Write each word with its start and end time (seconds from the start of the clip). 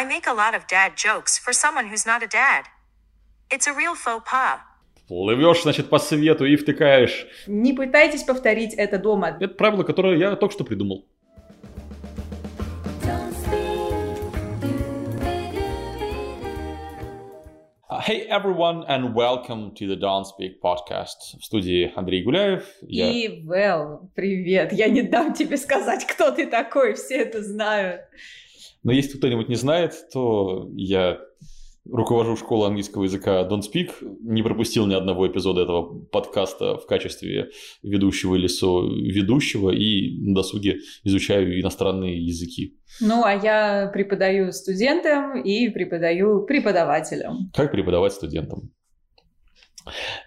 I 0.00 0.04
make 0.06 0.26
a 0.26 0.32
lot 0.32 0.54
of 0.54 0.66
dad 0.66 0.96
jokes 0.96 1.36
for 1.36 1.52
someone 1.52 1.88
who's 1.88 2.06
not 2.06 2.22
a 2.22 2.26
dad. 2.26 2.64
It's 3.50 3.66
a 3.66 3.74
real 3.74 3.94
faux 3.94 4.24
pas. 4.24 4.60
Плывешь, 5.08 5.62
значит, 5.62 5.90
по 5.90 5.98
свету 5.98 6.46
и 6.46 6.56
втыкаешь. 6.56 7.26
Не 7.46 7.74
пытайтесь 7.74 8.22
повторить 8.22 8.72
это 8.72 8.96
дома. 8.96 9.36
Это 9.38 9.48
правило, 9.48 9.82
которое 9.82 10.16
я 10.16 10.36
только 10.36 10.54
что 10.54 10.64
придумал. 10.64 11.06
Uh, 17.90 18.00
Hey 18.00 18.26
everyone 18.26 18.86
and 18.88 19.14
welcome 19.14 19.74
to 19.74 19.86
the 19.86 19.96
Don't 19.96 20.24
Speak 20.24 20.62
podcast. 20.64 21.38
В 21.38 21.44
студии 21.44 21.92
Андрей 21.94 22.22
Гуляев. 22.22 22.64
Я... 22.80 23.10
И, 23.10 23.42
Вэл, 23.42 24.10
привет. 24.14 24.72
Я 24.72 24.88
не 24.88 25.02
дам 25.02 25.34
тебе 25.34 25.58
сказать, 25.58 26.06
кто 26.06 26.30
ты 26.30 26.46
такой, 26.46 26.94
все 26.94 27.16
это 27.16 27.42
знают. 27.42 28.00
Но 28.82 28.92
если 28.92 29.18
кто-нибудь 29.18 29.48
не 29.48 29.56
знает, 29.56 29.94
то 30.12 30.70
я 30.74 31.18
руковожу 31.84 32.36
школой 32.36 32.68
английского 32.68 33.04
языка 33.04 33.46
Don't 33.48 33.62
Speak, 33.62 33.90
не 34.22 34.42
пропустил 34.42 34.86
ни 34.86 34.94
одного 34.94 35.26
эпизода 35.26 35.62
этого 35.62 36.04
подкаста 36.04 36.76
в 36.76 36.86
качестве 36.86 37.50
ведущего 37.82 38.36
или 38.36 38.46
со-ведущего 38.46 39.70
и 39.70 40.20
на 40.20 40.34
досуге 40.34 40.78
изучаю 41.04 41.60
иностранные 41.60 42.24
языки. 42.24 42.78
Ну, 43.00 43.24
а 43.24 43.32
я 43.34 43.90
преподаю 43.92 44.52
студентам 44.52 45.42
и 45.42 45.68
преподаю 45.68 46.44
преподавателям. 46.44 47.50
Как 47.54 47.72
преподавать 47.72 48.12
студентам. 48.12 48.72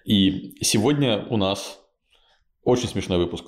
И 0.05 0.55
сегодня 0.61 1.25
у 1.29 1.37
нас 1.37 1.79
очень 2.63 2.87
смешной 2.87 3.19
выпуск. 3.19 3.45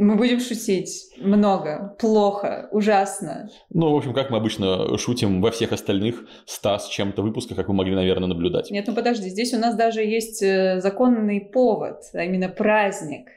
Мы 0.00 0.16
будем 0.16 0.40
шутить 0.40 1.10
много, 1.18 1.94
плохо, 1.98 2.70
ужасно. 2.72 3.50
Ну, 3.68 3.92
в 3.92 3.96
общем, 3.98 4.14
как 4.14 4.30
мы 4.30 4.38
обычно 4.38 4.96
шутим 4.96 5.42
во 5.42 5.50
всех 5.50 5.72
остальных 5.72 6.24
100 6.46 6.78
с 6.78 6.88
чем-то 6.88 7.20
выпусках, 7.20 7.58
как 7.58 7.68
вы 7.68 7.74
могли, 7.74 7.94
наверное, 7.94 8.26
наблюдать. 8.26 8.70
Нет, 8.70 8.86
ну 8.86 8.94
подожди, 8.94 9.28
здесь 9.28 9.52
у 9.52 9.58
нас 9.58 9.76
даже 9.76 10.02
есть 10.02 10.42
э, 10.42 10.80
законный 10.80 11.42
повод, 11.42 12.00
а 12.14 12.24
именно 12.24 12.48
праздник. 12.48 13.28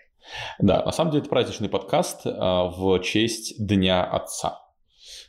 Да, 0.58 0.86
на 0.86 0.94
самом 0.94 1.12
деле 1.12 1.24
это 1.24 1.30
праздничный 1.30 1.68
подкаст 1.68 2.22
а, 2.24 2.70
в 2.70 2.98
честь 3.00 3.56
Дня 3.60 4.02
Отца. 4.06 4.62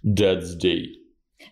Dad's 0.07 0.57
Day. 0.63 0.85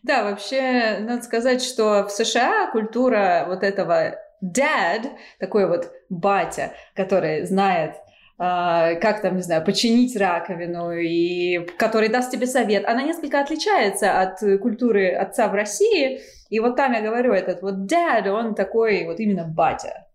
Да, 0.04 0.22
вообще, 0.22 0.98
надо 1.00 1.24
сказать, 1.24 1.60
что 1.60 2.06
в 2.06 2.12
США 2.12 2.70
культура 2.70 3.46
вот 3.48 3.64
этого 3.64 4.14
dad, 4.42 5.10
такой 5.38 5.66
вот 5.66 5.90
батя, 6.08 6.72
который 6.94 7.46
знает 7.46 7.96
как 8.42 9.22
там, 9.22 9.36
не 9.36 9.42
знаю, 9.42 9.64
починить 9.64 10.16
раковину, 10.16 10.90
и 10.90 11.64
который 11.78 12.08
даст 12.08 12.32
тебе 12.32 12.46
совет, 12.46 12.84
она 12.84 13.04
несколько 13.04 13.40
отличается 13.40 14.20
от 14.20 14.40
культуры 14.60 15.12
отца 15.12 15.46
в 15.46 15.54
России. 15.54 16.20
И 16.50 16.58
вот 16.58 16.74
там 16.74 16.92
я 16.92 17.02
говорю, 17.02 17.32
этот 17.32 17.62
вот 17.62 17.74
dad, 17.92 18.28
он 18.28 18.56
такой 18.56 19.04
вот 19.06 19.20
именно 19.20 19.44
батя. 19.44 20.08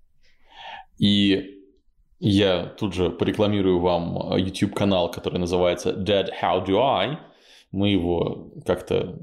И 1.00 1.64
я 2.20 2.66
тут 2.66 2.94
же 2.94 3.12
порекламирую 3.12 3.80
вам 3.80 4.36
YouTube-канал, 4.36 5.10
который 5.10 5.40
называется 5.40 5.92
Dad 5.92 6.28
How 6.42 6.66
Do 6.66 6.82
I. 6.82 7.20
Мы 7.72 7.92
его 7.92 8.52
как-то 8.66 9.18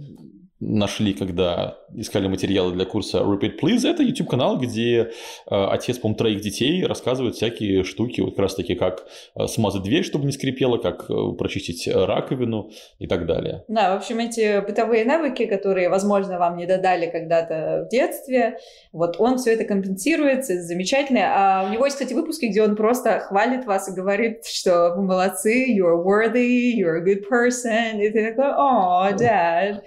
нашли, 0.64 1.14
когда 1.14 1.78
искали 1.94 2.26
материалы 2.26 2.72
для 2.72 2.84
курса 2.84 3.18
Repeat 3.18 3.60
Please. 3.62 3.88
Это 3.88 4.02
YouTube-канал, 4.02 4.58
где 4.58 4.98
э, 4.98 5.06
отец, 5.46 5.98
по-моему, 5.98 6.18
троих 6.18 6.40
детей 6.40 6.84
рассказывает 6.84 7.36
всякие 7.36 7.84
штуки, 7.84 8.20
вот 8.20 8.30
как 8.30 8.40
раз 8.40 8.54
таки, 8.54 8.74
как 8.74 9.06
э, 9.36 9.46
смазать 9.46 9.82
дверь, 9.82 10.04
чтобы 10.04 10.26
не 10.26 10.32
скрипело, 10.32 10.78
как 10.78 11.08
э, 11.08 11.14
прочистить 11.38 11.88
раковину 11.88 12.70
и 12.98 13.06
так 13.06 13.26
далее. 13.26 13.64
Да, 13.68 13.94
в 13.94 13.98
общем, 13.98 14.18
эти 14.18 14.64
бытовые 14.64 15.04
навыки, 15.04 15.46
которые, 15.46 15.88
возможно, 15.88 16.38
вам 16.38 16.56
не 16.56 16.66
додали 16.66 17.06
когда-то 17.06 17.84
в 17.86 17.90
детстве, 17.90 18.58
вот 18.92 19.16
он 19.18 19.38
все 19.38 19.52
это 19.52 19.64
компенсирует, 19.64 20.46
замечательно. 20.46 21.20
А 21.24 21.66
у 21.68 21.72
него 21.72 21.84
есть, 21.84 21.96
кстати, 21.96 22.14
выпуски, 22.14 22.46
где 22.46 22.62
он 22.62 22.76
просто 22.76 23.20
хвалит 23.20 23.66
вас 23.66 23.88
и 23.88 23.92
говорит, 23.92 24.44
что 24.46 24.94
вы 24.96 25.02
молодцы, 25.02 25.72
you're 25.76 26.02
worthy, 26.02 26.72
you're 26.74 26.98
a 26.98 27.04
good 27.04 27.22
person, 27.30 28.00
и 28.00 28.10
ты 28.10 28.30
такой, 28.30 28.52
о, 28.56 29.10
dad. 29.12 29.82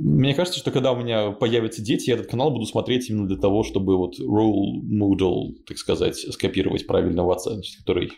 Мне 0.00 0.34
кажется, 0.34 0.58
что 0.58 0.70
когда 0.70 0.92
у 0.92 0.96
меня 0.96 1.30
появятся 1.32 1.82
дети, 1.82 2.10
я 2.10 2.14
этот 2.14 2.28
канал 2.28 2.50
буду 2.50 2.66
смотреть 2.66 3.10
именно 3.10 3.26
для 3.26 3.36
того, 3.36 3.62
чтобы 3.62 3.96
вот 3.96 4.18
role 4.20 4.80
model, 4.90 5.54
так 5.66 5.78
сказать, 5.78 6.16
скопировать 6.16 6.86
правильного 6.86 7.34
отца, 7.34 7.52
который 7.80 8.12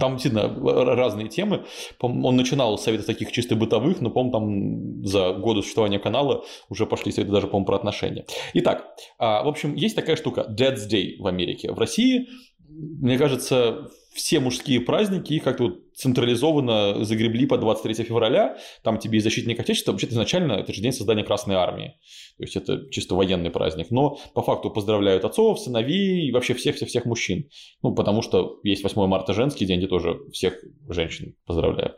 там 0.00 0.16
действительно 0.16 0.48
разные 0.96 1.28
темы. 1.28 1.64
Он 2.00 2.36
начинал 2.36 2.76
с 2.76 2.82
советов 2.82 3.06
таких 3.06 3.30
чисто 3.30 3.54
бытовых, 3.54 4.00
но, 4.00 4.10
по-моему, 4.10 4.32
там 4.32 5.06
за 5.06 5.32
годы 5.34 5.62
существования 5.62 6.00
канала 6.00 6.44
уже 6.68 6.86
пошли 6.86 7.12
советы 7.12 7.32
даже, 7.32 7.46
по-моему, 7.46 7.66
про 7.66 7.76
отношения. 7.76 8.24
Итак, 8.54 8.84
в 9.18 9.48
общем, 9.48 9.74
есть 9.74 9.94
такая 9.94 10.16
штука 10.16 10.46
Dad's 10.50 10.88
Day 10.90 11.16
в 11.18 11.26
Америке. 11.26 11.70
В 11.70 11.78
России, 11.78 12.26
мне 12.68 13.16
кажется, 13.16 13.90
все 14.14 14.40
мужские 14.40 14.80
праздники, 14.80 15.40
как-то 15.40 15.64
вот 15.64 15.80
централизованно 15.94 17.04
загребли 17.04 17.46
по 17.46 17.58
23 17.58 18.04
февраля, 18.04 18.56
там 18.82 18.98
тебе 18.98 19.18
и 19.18 19.20
защитник 19.20 19.58
Отечества, 19.60 19.92
вообще-то 19.92 20.14
изначально 20.14 20.52
это 20.52 20.72
же 20.72 20.80
день 20.80 20.92
создания 20.92 21.24
Красной 21.24 21.56
Армии, 21.56 21.96
то 22.36 22.44
есть 22.44 22.56
это 22.56 22.88
чисто 22.90 23.14
военный 23.14 23.50
праздник, 23.50 23.90
но 23.90 24.18
по 24.34 24.42
факту 24.42 24.70
поздравляют 24.70 25.24
отцов, 25.24 25.60
сыновей 25.60 26.28
и 26.28 26.32
вообще 26.32 26.54
всех-всех-всех 26.54 27.04
мужчин, 27.04 27.48
ну, 27.82 27.94
потому 27.94 28.22
что 28.22 28.60
есть 28.62 28.82
8 28.82 29.06
марта 29.06 29.34
женский 29.34 29.66
день, 29.66 29.78
где 29.78 29.88
тоже 29.88 30.18
всех 30.32 30.62
женщин 30.88 31.34
поздравляют. 31.46 31.96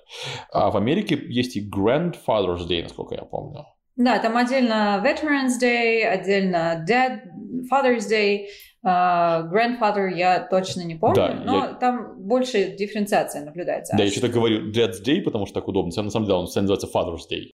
А 0.50 0.70
в 0.70 0.76
Америке 0.76 1.20
есть 1.28 1.56
и 1.56 1.68
Grandfather's 1.68 2.66
Day, 2.68 2.82
насколько 2.82 3.14
я 3.14 3.22
помню. 3.22 3.64
Да, 3.96 4.18
там 4.18 4.36
отдельно 4.36 5.02
Veterans 5.04 5.58
Day, 5.60 6.02
отдельно 6.02 6.84
Dad, 6.88 7.20
Father's 7.72 8.08
Day, 8.10 8.46
Uh, 8.84 9.50
grandfather 9.50 10.08
я 10.14 10.38
точно 10.48 10.82
не 10.82 10.94
помню, 10.94 11.16
Да, 11.16 11.34
но 11.44 11.56
я- 11.56 11.72
там 11.72 12.22
больше 12.24 12.76
дифференциация 12.76 13.44
наблюдается. 13.44 13.96
Да, 13.96 14.04
я 14.04 14.10
что-то 14.12 14.28
говорю 14.28 14.70
Dad's 14.70 15.02
Day, 15.04 15.22
потому 15.22 15.44
что 15.44 15.54
так 15.58 15.66
удобно, 15.66 15.88
на 15.88 16.10
самом 16.10 16.24
деле 16.26 16.36
он 16.38 16.42
называется 16.44 16.86
Father's 16.86 17.22
Day. 17.28 17.50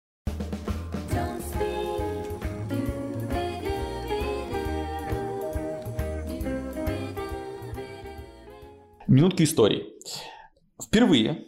Минутка 9.07 9.45
истории. 9.45 9.87
Впервые 10.83 11.45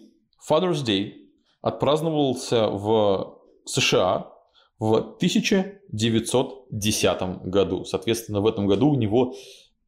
Father's 0.50 0.84
Day 0.84 1.12
отпраздновался 1.62 2.68
в 2.68 3.38
США 3.64 4.33
в 4.78 4.94
1910 4.94 7.22
году. 7.44 7.84
Соответственно, 7.84 8.40
в 8.40 8.46
этом 8.46 8.66
году 8.66 8.90
у 8.90 8.96
него 8.96 9.34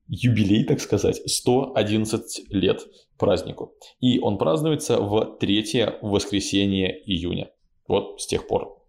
юбилей, 0.08 0.64
так 0.64 0.80
сказать, 0.80 1.20
111 1.26 2.50
лет 2.50 2.86
празднику. 3.18 3.74
И 4.00 4.18
он 4.18 4.38
празднуется 4.38 5.00
в 5.00 5.36
третье 5.40 5.98
воскресенье 6.02 6.96
июня. 7.04 7.50
Вот 7.88 8.20
с 8.20 8.26
тех 8.26 8.46
пор. 8.46 8.82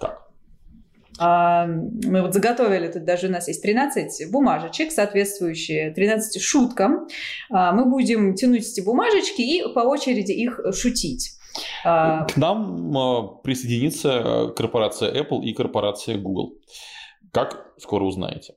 Как? 0.00 0.30
А, 1.18 1.66
мы 1.66 2.22
вот 2.22 2.32
заготовили, 2.32 2.88
тут 2.88 3.04
даже 3.04 3.28
у 3.28 3.30
нас 3.30 3.48
есть 3.48 3.62
13 3.62 4.30
бумажечек, 4.30 4.92
соответствующие 4.92 5.92
13 5.92 6.40
шуткам. 6.40 7.08
А, 7.50 7.72
мы 7.72 7.84
будем 7.84 8.34
тянуть 8.34 8.66
эти 8.66 8.80
бумажечки 8.80 9.42
и 9.42 9.62
по 9.74 9.80
очереди 9.80 10.32
их 10.32 10.60
шутить. 10.72 11.37
А, 11.84 12.24
К 12.24 12.36
нам 12.36 12.96
э, 12.96 13.42
присоединится 13.42 14.10
э, 14.10 14.48
корпорация 14.54 15.12
Apple 15.12 15.42
и 15.42 15.52
корпорация 15.52 16.18
Google. 16.18 16.54
Как 17.32 17.72
скоро 17.78 18.04
узнаете. 18.04 18.54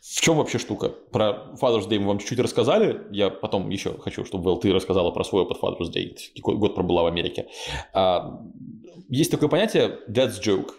В 0.00 0.20
чем 0.20 0.38
вообще 0.38 0.58
штука? 0.58 0.88
Про 0.88 1.54
Father's 1.60 1.88
Day 1.88 1.98
мы 1.98 2.08
вам 2.08 2.18
чуть-чуть 2.18 2.40
рассказали. 2.40 3.02
Я 3.12 3.30
потом 3.30 3.70
еще 3.70 3.96
хочу, 3.98 4.24
чтобы 4.24 4.44
Вэл, 4.44 4.58
ты 4.58 4.72
рассказала 4.72 5.10
про 5.12 5.24
свой 5.24 5.42
опыт 5.42 5.58
Father's 5.62 5.92
Day. 5.94 6.16
Год 6.42 6.74
пробыла 6.74 7.04
в 7.04 7.06
Америке. 7.06 7.46
А, 7.94 8.40
Есть 9.08 9.30
такое 9.30 9.48
понятие 9.48 9.98
Dad's 10.08 10.40
Joke. 10.44 10.72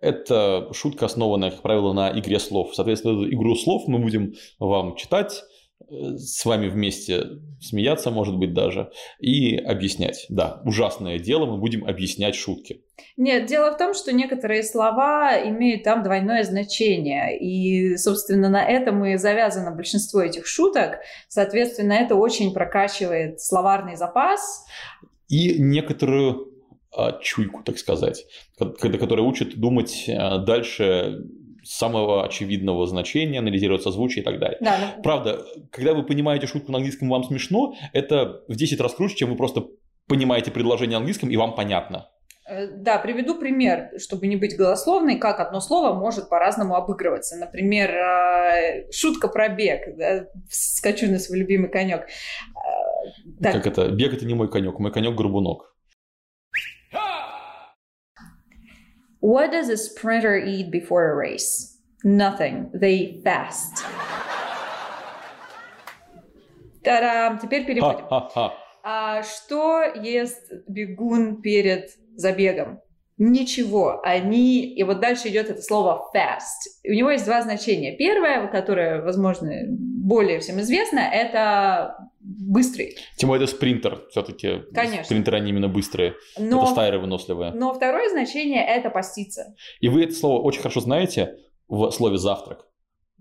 Это 0.00 0.68
шутка, 0.72 1.06
основанная, 1.06 1.50
как 1.50 1.62
правило, 1.62 1.92
на 1.92 2.10
игре 2.18 2.38
слов. 2.38 2.74
Соответственно, 2.74 3.28
игру 3.28 3.54
слов 3.56 3.88
мы 3.88 3.98
будем 3.98 4.34
вам 4.58 4.96
читать, 4.96 5.42
с 5.90 6.44
вами 6.44 6.68
вместе 6.68 7.24
смеяться, 7.60 8.10
может 8.10 8.36
быть, 8.36 8.52
даже, 8.52 8.90
и 9.18 9.56
объяснять. 9.56 10.26
Да, 10.28 10.60
ужасное 10.64 11.18
дело, 11.18 11.46
мы 11.46 11.58
будем 11.58 11.86
объяснять 11.86 12.34
шутки. 12.34 12.82
Нет, 13.16 13.46
дело 13.46 13.72
в 13.72 13.78
том, 13.78 13.94
что 13.94 14.12
некоторые 14.12 14.62
слова 14.62 15.36
имеют 15.48 15.84
там 15.84 16.02
двойное 16.02 16.44
значение. 16.44 17.38
И, 17.38 17.96
собственно, 17.96 18.48
на 18.48 18.64
этом 18.64 19.04
и 19.04 19.16
завязано 19.16 19.74
большинство 19.74 20.20
этих 20.20 20.46
шуток. 20.46 20.98
Соответственно, 21.28 21.94
это 21.94 22.14
очень 22.14 22.52
прокачивает 22.52 23.40
словарный 23.40 23.96
запас. 23.96 24.64
И 25.28 25.58
некоторую 25.58 26.52
а, 26.96 27.18
чуйку, 27.20 27.62
так 27.62 27.78
сказать, 27.78 28.24
которая 28.58 29.24
учит 29.26 29.58
думать 29.58 30.08
а, 30.08 30.38
дальше 30.38 31.18
самого 31.68 32.24
очевидного 32.24 32.86
значения, 32.86 33.38
анализировать 33.40 33.82
созвучие 33.82 34.22
и 34.22 34.24
так 34.24 34.38
далее. 34.38 34.58
Да, 34.60 34.78
ну, 34.96 35.02
Правда, 35.02 35.44
когда 35.70 35.92
вы 35.92 36.02
понимаете 36.02 36.46
шутку 36.46 36.72
на 36.72 36.78
английском, 36.78 37.08
вам 37.10 37.24
смешно, 37.24 37.74
это 37.92 38.42
в 38.48 38.56
10 38.56 38.80
раз 38.80 38.94
круче, 38.94 39.16
чем 39.16 39.30
вы 39.30 39.36
просто 39.36 39.66
понимаете 40.06 40.50
предложение 40.50 40.92
на 40.96 40.98
английском, 40.98 41.30
и 41.30 41.36
вам 41.36 41.54
понятно. 41.54 42.08
Э, 42.48 42.66
Да, 42.68 42.98
приведу 42.98 43.34
пример, 43.38 43.90
чтобы 43.98 44.26
не 44.26 44.36
быть 44.36 44.56
голословной, 44.56 45.18
как 45.18 45.40
одно 45.40 45.60
слово 45.60 45.92
может 45.92 46.30
по-разному 46.30 46.74
обыгрываться. 46.74 47.36
Например, 47.36 47.90
э, 47.90 48.90
шутка 48.90 49.28
про 49.28 49.48
бег. 49.50 49.96
да, 49.96 50.26
Скачу 50.50 51.06
на 51.10 51.18
свой 51.18 51.40
любимый 51.40 51.68
конек. 51.68 52.02
Э, 52.04 53.42
Так, 53.42 53.52
Как 53.52 53.66
это? 53.66 53.88
Бег 53.90 54.14
это 54.14 54.24
не 54.24 54.34
мой 54.34 54.50
конек, 54.50 54.78
мой 54.78 54.90
конек 54.90 55.14
горбунок. 55.14 55.67
What 59.20 59.50
does 59.50 59.68
a 59.68 59.76
sprinter 59.76 60.36
eat 60.38 60.70
before 60.70 61.10
a 61.10 61.16
race? 61.16 61.78
Nothing. 62.04 62.70
They 62.72 63.20
fast. 63.24 63.84
Та-дам! 66.84 67.38
Теперь 67.38 67.66
переводим. 67.66 68.06
Ха-ха-ха. 68.08 68.54
А 68.84 69.22
что 69.22 69.82
ест 69.82 70.52
бегун 70.68 71.42
перед 71.42 71.90
забегом? 72.16 72.80
Ничего. 73.18 74.00
Они... 74.02 74.62
И 74.64 74.82
вот 74.84 75.00
дальше 75.00 75.28
идет 75.28 75.50
это 75.50 75.60
слово 75.60 76.10
fast. 76.14 76.70
У 76.88 76.92
него 76.92 77.10
есть 77.10 77.24
два 77.24 77.42
значения. 77.42 77.96
Первое, 77.96 78.46
которое, 78.46 79.02
возможно, 79.02 79.52
более 79.68 80.38
всем 80.38 80.60
известно, 80.60 81.00
это 81.00 81.96
быстрый. 82.20 82.96
Тем 83.16 83.28
более 83.28 83.44
это 83.44 83.54
спринтер 83.54 84.02
все-таки. 84.10 84.62
Конечно. 84.72 85.04
Спринтеры, 85.04 85.38
они 85.38 85.50
именно 85.50 85.68
быстрые. 85.68 86.14
Но, 86.38 86.62
Это 86.62 86.72
стайры 86.72 86.98
выносливые. 86.98 87.52
но 87.52 87.74
второе 87.74 88.08
значение 88.10 88.64
это 88.64 88.90
поститься. 88.90 89.54
И 89.80 89.88
вы 89.88 90.04
это 90.04 90.14
слово 90.14 90.40
очень 90.42 90.60
хорошо 90.60 90.80
знаете 90.80 91.36
в 91.68 91.90
слове 91.90 92.18
завтрак. 92.18 92.67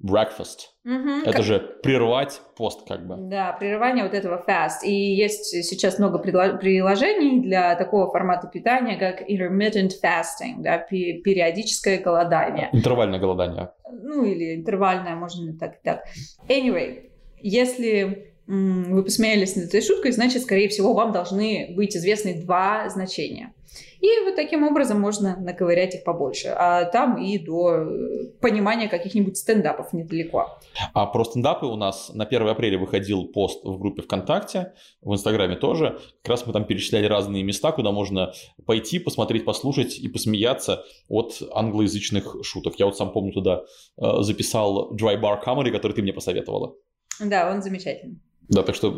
Breakfast. 0.04 0.70
Мгм. 0.84 1.24
Это 1.26 1.42
же 1.42 1.60
прервать 1.82 2.40
пост 2.56 2.88
как 2.88 3.08
бы. 3.08 3.16
Да, 3.18 3.52
прерывание 3.54 4.04
вот 4.04 4.14
этого 4.14 4.44
fast. 4.48 4.84
И 4.84 4.92
есть 4.92 5.46
сейчас 5.66 5.98
много 5.98 6.20
приложений 6.20 7.42
для 7.42 7.76
такого 7.76 8.12
формата 8.12 8.48
питания, 8.48 8.98
как 8.98 9.28
intermittent 9.28 9.92
fasting, 10.04 10.60
да, 10.60 10.78
пе- 10.78 11.20
периодическое 11.24 11.98
голодание. 11.98 12.70
Интервальное 12.74 13.20
голодание. 13.20 13.72
Ну, 13.92 14.24
или 14.24 14.56
интервальное, 14.56 15.16
можно 15.16 15.58
так 15.58 15.76
и 15.76 15.80
так. 15.84 16.04
Anyway, 16.48 17.10
если 17.42 18.27
вы 18.48 19.04
посмеялись 19.04 19.56
над 19.56 19.66
этой 19.66 19.82
шуткой, 19.82 20.12
значит, 20.12 20.42
скорее 20.42 20.70
всего, 20.70 20.94
вам 20.94 21.12
должны 21.12 21.74
быть 21.76 21.96
известны 21.96 22.42
два 22.42 22.90
значения. 22.90 23.54
И 24.00 24.08
вот 24.24 24.36
таким 24.36 24.64
образом 24.64 25.00
можно 25.00 25.36
наковырять 25.38 25.96
их 25.96 26.04
побольше. 26.04 26.50
А 26.56 26.86
там 26.86 27.22
и 27.22 27.38
до 27.38 27.78
э, 27.78 28.28
понимания 28.40 28.88
каких-нибудь 28.88 29.38
стендапов 29.38 29.92
недалеко. 29.92 30.58
А 30.94 31.08
про 31.08 31.24
стендапы 31.26 31.66
у 31.66 31.76
нас 31.76 32.12
на 32.14 32.24
1 32.24 32.48
апреля 32.48 32.78
выходил 32.78 33.28
пост 33.28 33.64
в 33.64 33.78
группе 33.80 34.04
ВКонтакте, 34.04 34.74
в 35.02 35.14
Инстаграме 35.14 35.56
тоже. 35.56 36.00
Как 36.22 36.32
раз 36.32 36.46
мы 36.46 36.54
там 36.54 36.66
перечисляли 36.66 37.06
разные 37.06 37.44
места, 37.44 37.72
куда 37.72 37.92
можно 37.92 38.34
пойти, 38.66 39.00
посмотреть, 39.00 39.46
послушать 39.46 39.98
и 39.98 40.08
посмеяться 40.08 40.84
от 41.10 41.42
англоязычных 41.54 42.38
шуток. 42.44 42.76
Я 42.78 42.86
вот 42.86 42.98
сам 42.98 43.12
помню 43.12 43.34
туда 43.34 43.64
э, 43.98 44.22
записал 44.22 44.96
Dry 44.96 45.20
Bar 45.20 45.44
Comedy, 45.44 45.72
который 45.72 45.94
ты 45.94 46.02
мне 46.02 46.14
посоветовала. 46.14 46.76
Да, 47.20 47.52
он 47.52 47.64
замечательный. 47.64 48.22
Да, 48.50 48.64
так 48.64 48.76
что 48.76 48.92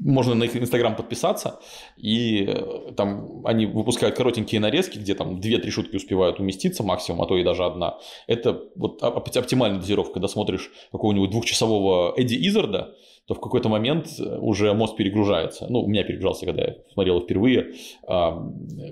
можно 0.00 0.34
на 0.34 0.44
их 0.44 0.54
инстаграм 0.54 0.94
подписаться, 0.94 1.58
и 1.96 2.44
э, 2.46 2.92
там 2.96 3.40
они 3.46 3.64
выпускают 3.64 4.14
коротенькие 4.14 4.60
нарезки, 4.60 4.98
где 4.98 5.14
там 5.14 5.40
2-3 5.40 5.70
шутки 5.70 5.96
успевают 5.96 6.38
уместиться 6.38 6.82
максимум, 6.82 7.22
а 7.22 7.26
то 7.26 7.38
и 7.38 7.44
даже 7.44 7.64
одна. 7.64 7.96
Это 8.26 8.64
вот 8.76 9.02
оп- 9.02 9.36
оптимальная 9.36 9.80
дозировка, 9.80 10.14
когда 10.14 10.28
смотришь 10.28 10.70
какого-нибудь 10.92 11.30
двухчасового 11.30 12.12
Эдди 12.14 12.34
Изарда, 12.46 12.94
то 13.28 13.34
в 13.34 13.40
какой-то 13.40 13.68
момент 13.68 14.06
э, 14.18 14.38
уже 14.38 14.72
мозг 14.72 14.96
перегружается. 14.96 15.66
Ну, 15.68 15.80
у 15.80 15.86
меня 15.86 16.02
перегружался, 16.02 16.46
когда 16.46 16.62
я 16.62 16.74
смотрел 16.94 17.20
впервые 17.20 17.74
а, 18.06 18.30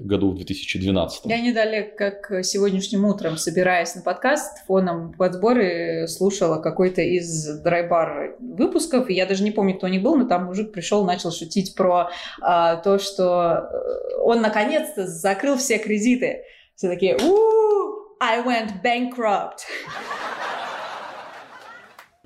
году 0.00 0.32
в 0.32 0.36
2012. 0.36 1.22
Я 1.24 1.40
не 1.40 1.52
как 1.96 2.44
сегодняшним 2.44 3.06
утром, 3.06 3.38
собираясь 3.38 3.94
на 3.94 4.02
подкаст, 4.02 4.66
фоном 4.66 5.14
под 5.14 5.34
сборы 5.34 6.06
слушала 6.06 6.60
какой-то 6.60 7.00
из 7.00 7.60
драйбар 7.62 8.36
выпусков, 8.38 9.08
я 9.08 9.24
даже 9.24 9.42
не 9.42 9.52
помню, 9.52 9.78
кто 9.78 9.86
у 9.86 9.90
них 9.90 10.02
был, 10.02 10.16
но 10.16 10.28
там 10.28 10.44
мужик 10.44 10.70
пришел, 10.70 11.04
начал 11.04 11.32
шутить 11.32 11.74
про 11.74 12.10
а, 12.42 12.76
то, 12.76 12.98
что 12.98 13.70
э, 13.72 14.16
он 14.22 14.42
наконец-то 14.42 15.06
закрыл 15.06 15.56
все 15.56 15.78
кредиты. 15.78 16.42
Все 16.74 16.88
такие, 16.88 17.16
«Уу, 17.16 18.18
I 18.20 18.42
went 18.42 18.82
bankrupt. 18.82 19.60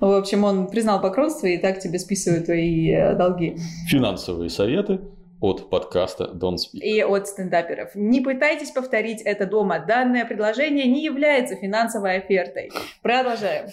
В 0.01 0.17
общем, 0.17 0.43
он 0.43 0.67
признал 0.67 0.99
банкротство, 0.99 1.45
и 1.45 1.57
так 1.59 1.79
тебе 1.79 1.99
списывают 1.99 2.45
твои 2.45 2.89
э, 2.89 3.15
долги. 3.15 3.57
Финансовые 3.87 4.49
советы 4.49 4.99
от 5.39 5.69
подкаста 5.69 6.31
Don't 6.33 6.55
Speak. 6.55 6.79
и 6.79 7.01
от 7.03 7.27
стендаперов. 7.27 7.93
Не 7.93 8.19
пытайтесь 8.21 8.71
повторить 8.71 9.21
это 9.21 9.45
дома. 9.45 9.77
Данное 9.79 10.25
предложение 10.25 10.87
не 10.87 11.03
является 11.03 11.55
финансовой 11.55 12.17
офертой. 12.17 12.71
Продолжаем. 13.03 13.69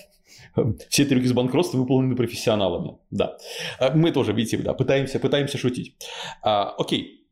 Все 0.90 1.06
трюки 1.06 1.26
с 1.26 1.32
банкротства 1.32 1.78
выполнены 1.78 2.14
профессионалами. 2.14 2.98
Да. 3.10 3.38
А, 3.80 3.92
Мы 3.92 4.10
тоже, 4.10 4.32
видите, 4.34 4.58
да, 4.58 4.74
пытаемся, 4.74 5.18
пытаемся 5.18 5.56
шутить. 5.56 5.96
А, 6.42 6.74
Окей. 6.76 7.26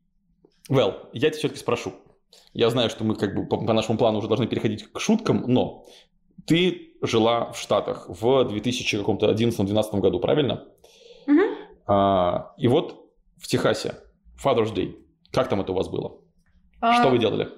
Well, 0.70 0.94
я 1.12 1.28
тебя 1.31 1.38
все-таки 1.38 1.60
спрошу. 1.60 1.92
Я 2.54 2.70
знаю, 2.70 2.88
что 2.88 3.04
мы 3.04 3.14
как 3.14 3.34
бы 3.34 3.46
по, 3.46 3.58
по 3.58 3.72
нашему 3.72 3.99
плану 3.99 4.19
уже 4.19 4.28
должны 4.28 4.46
переходить 4.46 4.84
к 4.90 4.99
шуткам, 5.00 5.44
но 5.46 5.84
ты 6.46 6.93
жила 7.02 7.52
в 7.52 7.58
Штатах 7.58 8.06
в 8.08 8.25
2011-2012 8.25 10.00
году, 10.00 10.20
правильно? 10.20 10.64
Мгм. 11.26 11.44
А, 11.87 12.52
и 12.56 12.69
вот 12.69 12.96
в 13.37 13.46
Техасе, 13.46 13.96
Father's 14.43 14.75
Day. 14.75 14.96
Как 15.32 15.48
там 15.48 15.60
это 15.60 15.72
у 15.72 15.75
вас 15.75 15.88
было? 15.88 16.20
Что 16.78 17.08
А, 17.08 17.10
вы 17.10 17.19
делали? 17.19 17.48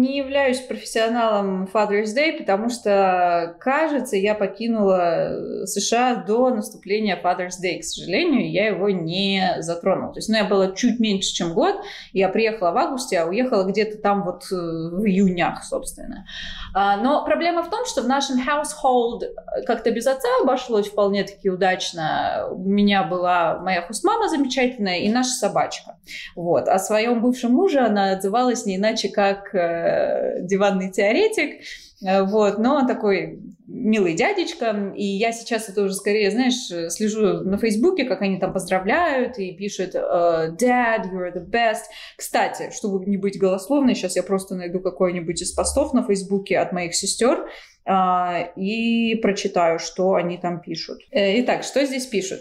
Не 0.00 0.16
являюсь 0.16 0.60
профессионалом 0.60 1.68
Father's 1.70 2.16
Day, 2.16 2.38
потому 2.38 2.70
что, 2.70 3.54
кажется, 3.60 4.16
я 4.16 4.34
покинула 4.34 5.66
США 5.66 6.24
до 6.26 6.48
наступления 6.48 7.20
Father's 7.22 7.60
Day. 7.62 7.80
К 7.80 7.84
сожалению, 7.84 8.50
я 8.50 8.68
его 8.68 8.88
не 8.88 9.56
затронула. 9.58 10.14
То 10.14 10.18
есть, 10.18 10.30
ну, 10.30 10.36
я 10.36 10.44
была 10.44 10.68
чуть 10.68 11.00
меньше, 11.00 11.34
чем 11.34 11.52
год. 11.52 11.76
Я 12.14 12.30
приехала 12.30 12.70
в 12.70 12.78
августе, 12.78 13.18
а 13.18 13.26
уехала 13.26 13.64
где-то 13.64 13.98
там 13.98 14.24
вот 14.24 14.44
э, 14.50 14.54
в 14.54 15.04
июнях, 15.04 15.64
собственно. 15.64 16.24
А, 16.72 16.96
Но 16.96 17.22
проблема 17.26 17.62
в 17.62 17.68
том, 17.68 17.84
что 17.84 18.00
в 18.00 18.08
нашем 18.08 18.38
household 18.38 19.20
как-то 19.66 19.90
без 19.90 20.06
отца 20.06 20.28
обошлось 20.42 20.88
вполне-таки 20.88 21.50
удачно. 21.50 22.48
У 22.50 22.64
меня 22.64 23.02
была 23.02 23.58
моя 23.58 23.82
хустмама 23.82 24.30
замечательная 24.30 25.00
и 25.00 25.10
наша 25.10 25.32
собачка. 25.32 25.98
Вот. 26.36 26.68
О 26.68 26.78
своем 26.78 27.20
бывшем 27.20 27.52
муже 27.52 27.80
она 27.80 28.12
отзывалась 28.12 28.64
не 28.64 28.76
иначе, 28.76 29.10
как 29.10 29.54
э, 29.90 30.42
диванный 30.42 30.90
теоретик. 30.90 31.62
Э, 32.02 32.22
Вот, 32.22 32.58
но 32.58 32.76
он 32.76 32.86
такой 32.86 33.40
милый 33.66 34.14
дядечка, 34.14 34.92
и 34.96 35.04
я 35.04 35.32
сейчас 35.32 35.68
это 35.68 35.82
уже 35.82 35.94
скорее, 35.94 36.30
знаешь, 36.30 36.70
э, 36.70 36.90
слежу 36.90 37.44
на 37.44 37.58
Фейсбуке, 37.58 38.04
как 38.04 38.22
они 38.22 38.38
там 38.38 38.52
поздравляют 38.52 39.38
и 39.38 39.52
пишут 39.52 39.94
«Dad, 39.94 41.04
you're 41.12 41.32
the 41.34 41.44
best». 41.44 41.82
Кстати, 42.16 42.70
чтобы 42.72 43.04
не 43.06 43.16
быть 43.16 43.38
голословной, 43.38 43.94
сейчас 43.94 44.16
я 44.16 44.22
просто 44.22 44.54
найду 44.54 44.80
какой-нибудь 44.80 45.42
из 45.42 45.52
постов 45.52 45.92
на 45.94 46.02
Фейсбуке 46.04 46.58
от 46.58 46.72
моих 46.72 46.94
сестер 46.94 47.48
а, 47.86 48.50
и 48.56 49.14
прочитаю, 49.16 49.78
что 49.78 50.14
они 50.14 50.38
там 50.38 50.60
пишут. 50.60 50.98
Итак, 51.10 51.64
что 51.64 51.84
здесь 51.84 52.06
пишут? 52.06 52.40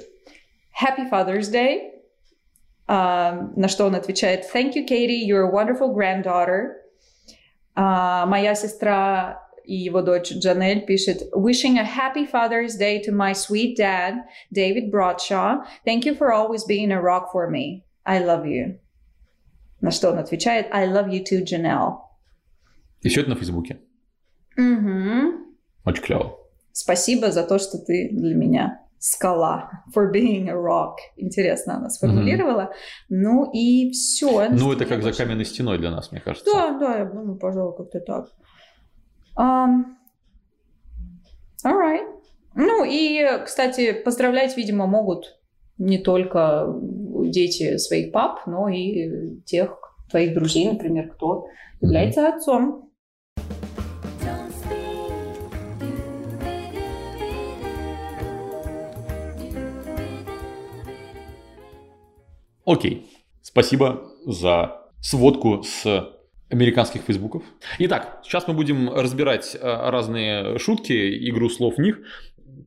Happy 0.82 1.10
Father's 1.10 1.52
Day. 1.52 2.00
А, 2.92 3.52
на 3.56 3.68
что 3.68 3.86
он 3.86 3.94
отвечает 3.94 4.46
Thank 4.52 4.74
you, 4.74 4.84
Katie, 4.84 5.24
you're 5.24 5.44
a 5.44 5.52
wonderful 5.52 5.94
granddaughter. 5.94 6.78
А, 7.75 8.27
моя 8.27 8.55
сестра 8.55 9.43
и 9.65 9.75
его 9.75 10.03
дочь 10.03 10.33
Джанель 10.33 10.85
пишет 10.85 11.23
Wishing 11.35 11.79
a 11.79 11.85
happy 11.85 12.31
Father's 12.31 12.77
Day 12.79 13.03
to 13.03 13.13
my 13.13 13.33
sweet 13.33 13.77
dad, 13.77 14.25
David 14.53 14.91
Broadshaw. 14.91 15.65
Thank 15.85 16.05
you 16.05 16.15
for 16.15 16.33
always 16.33 16.65
being 16.65 16.93
a 16.93 17.01
rock 17.01 17.33
for 17.33 17.51
me. 17.51 17.85
I 18.05 18.23
love 18.23 18.47
you. 18.47 18.79
На 19.81 19.91
что 19.91 20.11
он 20.11 20.19
отвечает 20.19 20.67
I 20.73 20.87
love 20.87 21.09
you 21.09 21.23
too, 21.23 21.43
Janelle. 21.43 21.99
И 23.01 23.09
все 23.09 23.23
это 23.23 23.31
на 23.31 23.37
Фейсбуке. 23.37 23.81
Мгм. 24.57 25.55
Очень 25.85 26.03
клево. 26.03 26.39
Спасибо 26.73 27.31
за 27.31 27.45
то, 27.45 27.59
что 27.59 27.79
ты 27.79 28.09
для 28.11 28.35
меня 28.35 28.81
Скала. 29.00 29.70
For 29.96 30.12
being 30.12 30.50
a 30.50 30.54
rock. 30.54 30.98
Интересно 31.18 31.78
она 31.78 31.90
сформулировала. 31.90 32.74
Ну 33.10 33.50
и 33.52 33.92
все. 33.92 34.50
Ну, 34.50 34.72
это 34.74 34.86
как 34.86 35.02
за 35.02 35.14
каменной 35.14 35.46
стеной 35.46 35.78
для 35.78 35.92
нас, 35.92 36.12
мне 36.12 36.22
кажется. 36.22 36.52
Да, 36.54 36.78
да, 36.78 36.98
я 37.00 37.06
думаю, 37.06 37.38
пожалуй, 37.38 37.76
как-то 37.76 38.00
так. 38.02 38.30
Um, 39.38 39.96
alright. 41.66 42.06
Ну 42.56 42.84
и, 42.84 43.26
кстати, 43.46 43.94
поздравлять, 43.94 44.58
видимо, 44.58 44.86
могут 44.86 45.40
не 45.78 45.98
только 45.98 46.68
дети 47.26 47.78
своих 47.78 48.12
пап, 48.12 48.46
но 48.48 48.68
и 48.68 49.40
тех 49.46 49.78
твоих 50.10 50.34
друзей, 50.34 50.70
например, 50.70 51.10
кто 51.10 51.48
является 51.80 52.28
отцом. 52.28 52.89
Окей. 62.70 63.10
Спасибо 63.42 64.14
за 64.28 64.80
сводку 65.02 65.64
с 65.64 66.14
американских 66.50 67.02
фейсбуков. 67.02 67.42
Итак, 67.80 68.20
сейчас 68.24 68.48
мы 68.48 68.54
будем 68.54 68.92
разбирать 68.92 69.56
э, 69.56 69.60
разные 69.62 70.60
шутки, 70.60 70.94
игру 71.30 71.50
слов 71.50 71.78
в 71.78 71.82
них, 71.82 72.00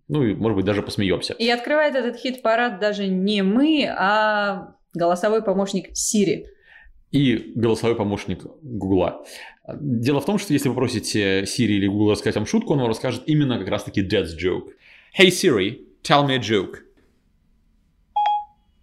ну 0.08 0.24
и, 0.24 0.34
может 0.34 0.56
быть, 0.56 0.64
даже 0.64 0.82
посмеемся. 0.82 1.34
И 1.34 1.48
открывает 1.48 1.94
этот 1.94 2.16
хит-парад 2.16 2.80
даже 2.80 3.06
не 3.06 3.42
мы, 3.42 3.86
а 3.96 4.74
голосовой 4.92 5.40
помощник 5.40 5.90
Siri. 5.92 6.46
И 7.12 7.52
голосовой 7.54 7.96
помощник 7.96 8.44
Гугла. 8.60 9.24
Дело 9.80 10.20
в 10.20 10.24
том, 10.24 10.38
что 10.38 10.52
если 10.52 10.68
вы 10.68 10.74
попросите 10.74 11.42
Siri 11.42 11.74
или 11.74 11.86
Google 11.86 12.10
рассказать 12.10 12.34
вам 12.34 12.46
шутку, 12.46 12.72
он 12.72 12.80
вам 12.80 12.88
расскажет 12.88 13.22
именно 13.26 13.56
как 13.56 13.68
раз-таки 13.68 14.02
dad's 14.02 14.36
joke. 14.36 14.70
Hey 15.16 15.28
Siri, 15.28 15.78
tell 16.02 16.26
me 16.26 16.34
a 16.34 16.40
joke. 16.40 16.78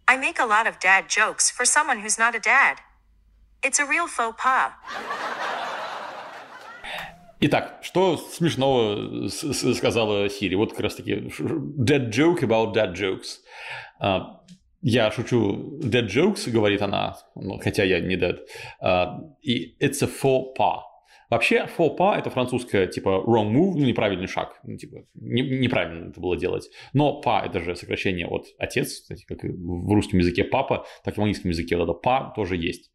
I 0.08 0.16
make 0.16 0.38
a 0.38 0.44
lot 0.46 0.66
of 0.66 0.78
dad 0.80 1.08
jokes 1.08 1.50
for 1.50 1.64
someone 1.64 1.98
who's 2.02 2.18
not 2.18 2.34
a 2.34 2.40
dad. 2.40 2.76
It's 3.62 3.78
a 3.80 3.86
real 3.86 4.06
faux 4.06 4.36
pas. 4.42 4.72
Итак, 7.40 7.80
что 7.82 8.16
смешного 8.16 9.28
с- 9.28 9.52
с- 9.52 9.74
сказала 9.76 10.28
Сири? 10.30 10.54
Вот 10.54 10.70
как 10.72 10.80
раз 10.80 10.94
таки 10.94 11.28
ш- 11.30 11.42
dead 11.44 12.08
joke 12.10 12.40
about 12.42 12.72
dead 12.74 12.92
jokes. 12.94 13.38
А, 14.00 14.40
Я 14.86 15.10
шучу 15.10 15.78
dead 15.82 16.08
jokes, 16.08 16.50
говорит 16.50 16.82
она, 16.82 17.16
ну, 17.34 17.58
хотя 17.58 17.84
я 17.84 18.00
не 18.00 18.16
dead. 18.16 18.38
А, 18.80 19.18
И 19.42 19.76
it's 19.80 20.02
a 20.02 20.06
faux 20.06 20.54
pas. 20.58 20.82
Вообще, 21.29 21.67
faux 21.77 21.95
pas– 21.95 22.17
это 22.17 22.31
французское, 22.31 22.87
типа, 22.87 23.23
wrong 23.27 23.51
move, 23.51 23.73
ну, 23.75 23.85
неправильный 23.85 24.27
шаг. 24.27 24.59
Ну, 24.63 24.77
типа, 24.77 25.05
не- 25.13 25.59
неправильно 25.59 26.09
это 26.09 26.19
было 26.19 26.35
делать. 26.35 26.69
Но 26.93 27.21
па– 27.21 27.45
это 27.45 27.59
же 27.59 27.75
сокращение 27.75 28.25
от 28.27 28.47
отец, 28.57 29.01
кстати, 29.01 29.25
как 29.25 29.43
в 29.43 29.93
русском 29.93 30.17
языке 30.19 30.43
папа, 30.43 30.87
так 31.03 31.13
и 31.15 31.17
в 31.17 31.21
английском 31.21 31.51
языке 31.51 31.77
вот 31.77 31.83
это 31.83 31.93
па 31.93 32.33
тоже 32.35 32.55
есть. 32.57 32.91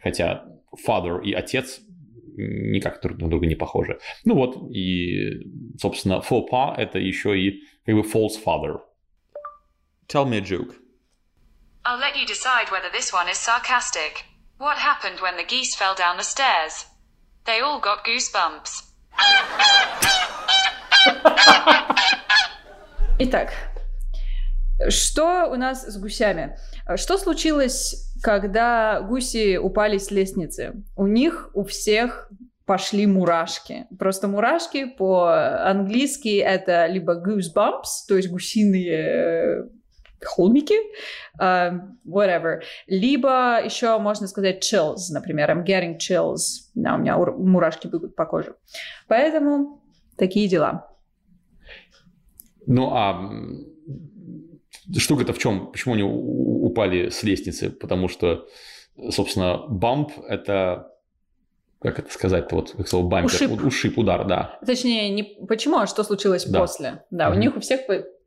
Хотя 0.00 0.44
father 0.86 1.22
и 1.24 1.32
отец 1.32 1.80
никак 2.36 3.02
друг 3.02 3.18
на 3.18 3.28
друга 3.28 3.46
не 3.46 3.56
похожи. 3.56 3.98
Ну 4.24 4.36
вот, 4.36 4.70
и, 4.70 5.76
собственно, 5.76 6.20
faux 6.20 6.48
pas– 6.50 6.76
это 6.76 7.00
еще 7.00 7.36
и 7.36 7.62
как 7.84 7.96
бы 7.96 8.02
false 8.02 8.38
father. 8.44 8.78
Tell 10.06 10.24
me 10.24 10.36
a 10.36 10.40
joke. 10.40 10.76
I'll 11.84 11.98
let 11.98 12.16
you 12.16 12.24
decide 12.26 12.70
whether 12.70 12.90
this 12.92 13.12
one 13.12 13.28
is 13.28 13.38
sarcastic. 13.38 14.24
What 14.58 14.76
happened 14.78 15.20
when 15.20 15.36
the 15.36 15.44
geese 15.44 15.74
fell 15.74 15.96
down 15.96 16.16
the 16.16 16.22
stairs? 16.22 16.86
They 17.44 17.60
all 17.60 17.80
got 17.80 18.04
goosebumps. 18.06 18.84
Итак, 23.18 23.50
что 24.88 25.48
у 25.50 25.56
нас 25.56 25.84
с 25.84 25.98
гусями? 25.98 26.56
Что 26.96 27.18
случилось, 27.18 28.14
когда 28.22 29.00
гуси 29.00 29.56
упали 29.56 29.98
с 29.98 30.12
лестницы? 30.12 30.84
У 30.94 31.08
них 31.08 31.50
у 31.54 31.64
всех 31.64 32.30
пошли 32.64 33.06
мурашки. 33.06 33.86
Просто 33.98 34.28
мурашки 34.28 34.84
по-английски 34.84 36.38
это 36.38 36.86
либо 36.86 37.20
goosebumps, 37.20 38.06
то 38.06 38.16
есть 38.16 38.30
гусиные 38.30 38.92
э, 38.92 39.64
холмики, 40.24 40.74
э, 41.40 41.70
whatever, 42.06 42.60
либо 42.86 43.60
еще 43.64 43.98
можно 43.98 44.26
сказать 44.26 44.62
chills, 44.62 45.10
например, 45.12 45.50
I'm 45.50 45.64
getting 45.64 45.96
chills, 45.98 46.70
да, 46.74 46.94
у 46.94 46.98
меня 46.98 47.16
ур- 47.18 47.36
мурашки 47.36 47.86
бегут 47.86 48.14
по 48.16 48.26
коже. 48.26 48.54
Поэтому 49.08 49.82
такие 50.16 50.48
дела. 50.48 50.88
Ну, 52.66 52.90
а 52.92 53.30
штука-то 54.96 55.32
в 55.32 55.38
чем? 55.38 55.72
Почему 55.72 55.94
они 55.94 56.02
у- 56.04 56.66
упали 56.66 57.08
с 57.08 57.22
лестницы? 57.22 57.70
Потому 57.70 58.08
что, 58.08 58.46
собственно, 59.10 59.58
бамп– 59.68 60.12
это... 60.28 60.88
Как 61.80 61.98
это 61.98 62.12
сказать-то? 62.12 62.54
Вот 62.54 62.70
как 62.76 62.86
слово 62.86 63.08
бампер. 63.08 63.26
Ушиб. 63.34 63.50
У- 63.50 63.66
Ушиб, 63.66 63.98
удар, 63.98 64.24
да. 64.24 64.56
Точнее, 64.64 65.10
не 65.10 65.24
почему, 65.48 65.78
а 65.78 65.88
что 65.88 66.04
случилось 66.04 66.44
Да. 66.44 66.60
после. 66.60 67.04
Да, 67.10 67.26
у 67.28 67.32
Мгм. 67.32 67.40
них 67.40 67.56
у 67.56 67.60
всех 67.60 67.80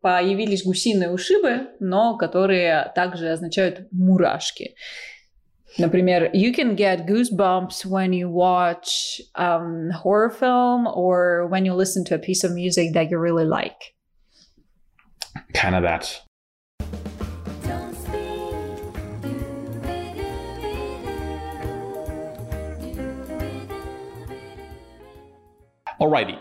появились 0.06 0.64
гусиные 0.64 1.10
ушибы, 1.10 1.70
но 1.80 2.16
которые 2.16 2.92
также 2.94 3.32
означают 3.32 3.92
мурашки. 3.92 4.76
Например, 5.80 6.30
you 6.32 6.54
can 6.54 6.76
get 6.76 7.08
goosebumps 7.08 7.88
when 7.88 8.14
you 8.14 8.30
watch 8.30 9.20
um, 9.34 9.90
horror 10.04 10.30
film 10.30 10.86
or 10.86 11.48
when 11.48 11.66
you 11.66 11.74
listen 11.74 12.06
to 12.06 12.14
a 12.14 12.20
piece 12.20 12.44
of 12.44 12.52
music 12.54 12.94
that 12.94 13.10
you 13.10 13.18
really 13.18 13.46
like. 13.46 13.96
Kind 15.56 15.74
of 15.74 15.82
that. 15.82 16.22
Alrighty. 26.00 26.38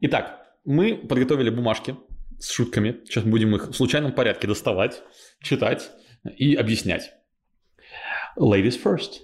Итак, 0.00 0.46
мы 0.64 0.94
подготовили 0.96 1.50
бумажки 1.50 1.96
с 2.42 2.50
шутками. 2.50 3.00
Сейчас 3.04 3.24
будем 3.24 3.54
их 3.54 3.68
в 3.68 3.74
случайном 3.74 4.12
порядке 4.12 4.48
доставать, 4.48 5.02
читать 5.40 5.92
и 6.24 6.54
объяснять. 6.56 7.12
Ladies 8.36 8.80
first. 8.82 9.20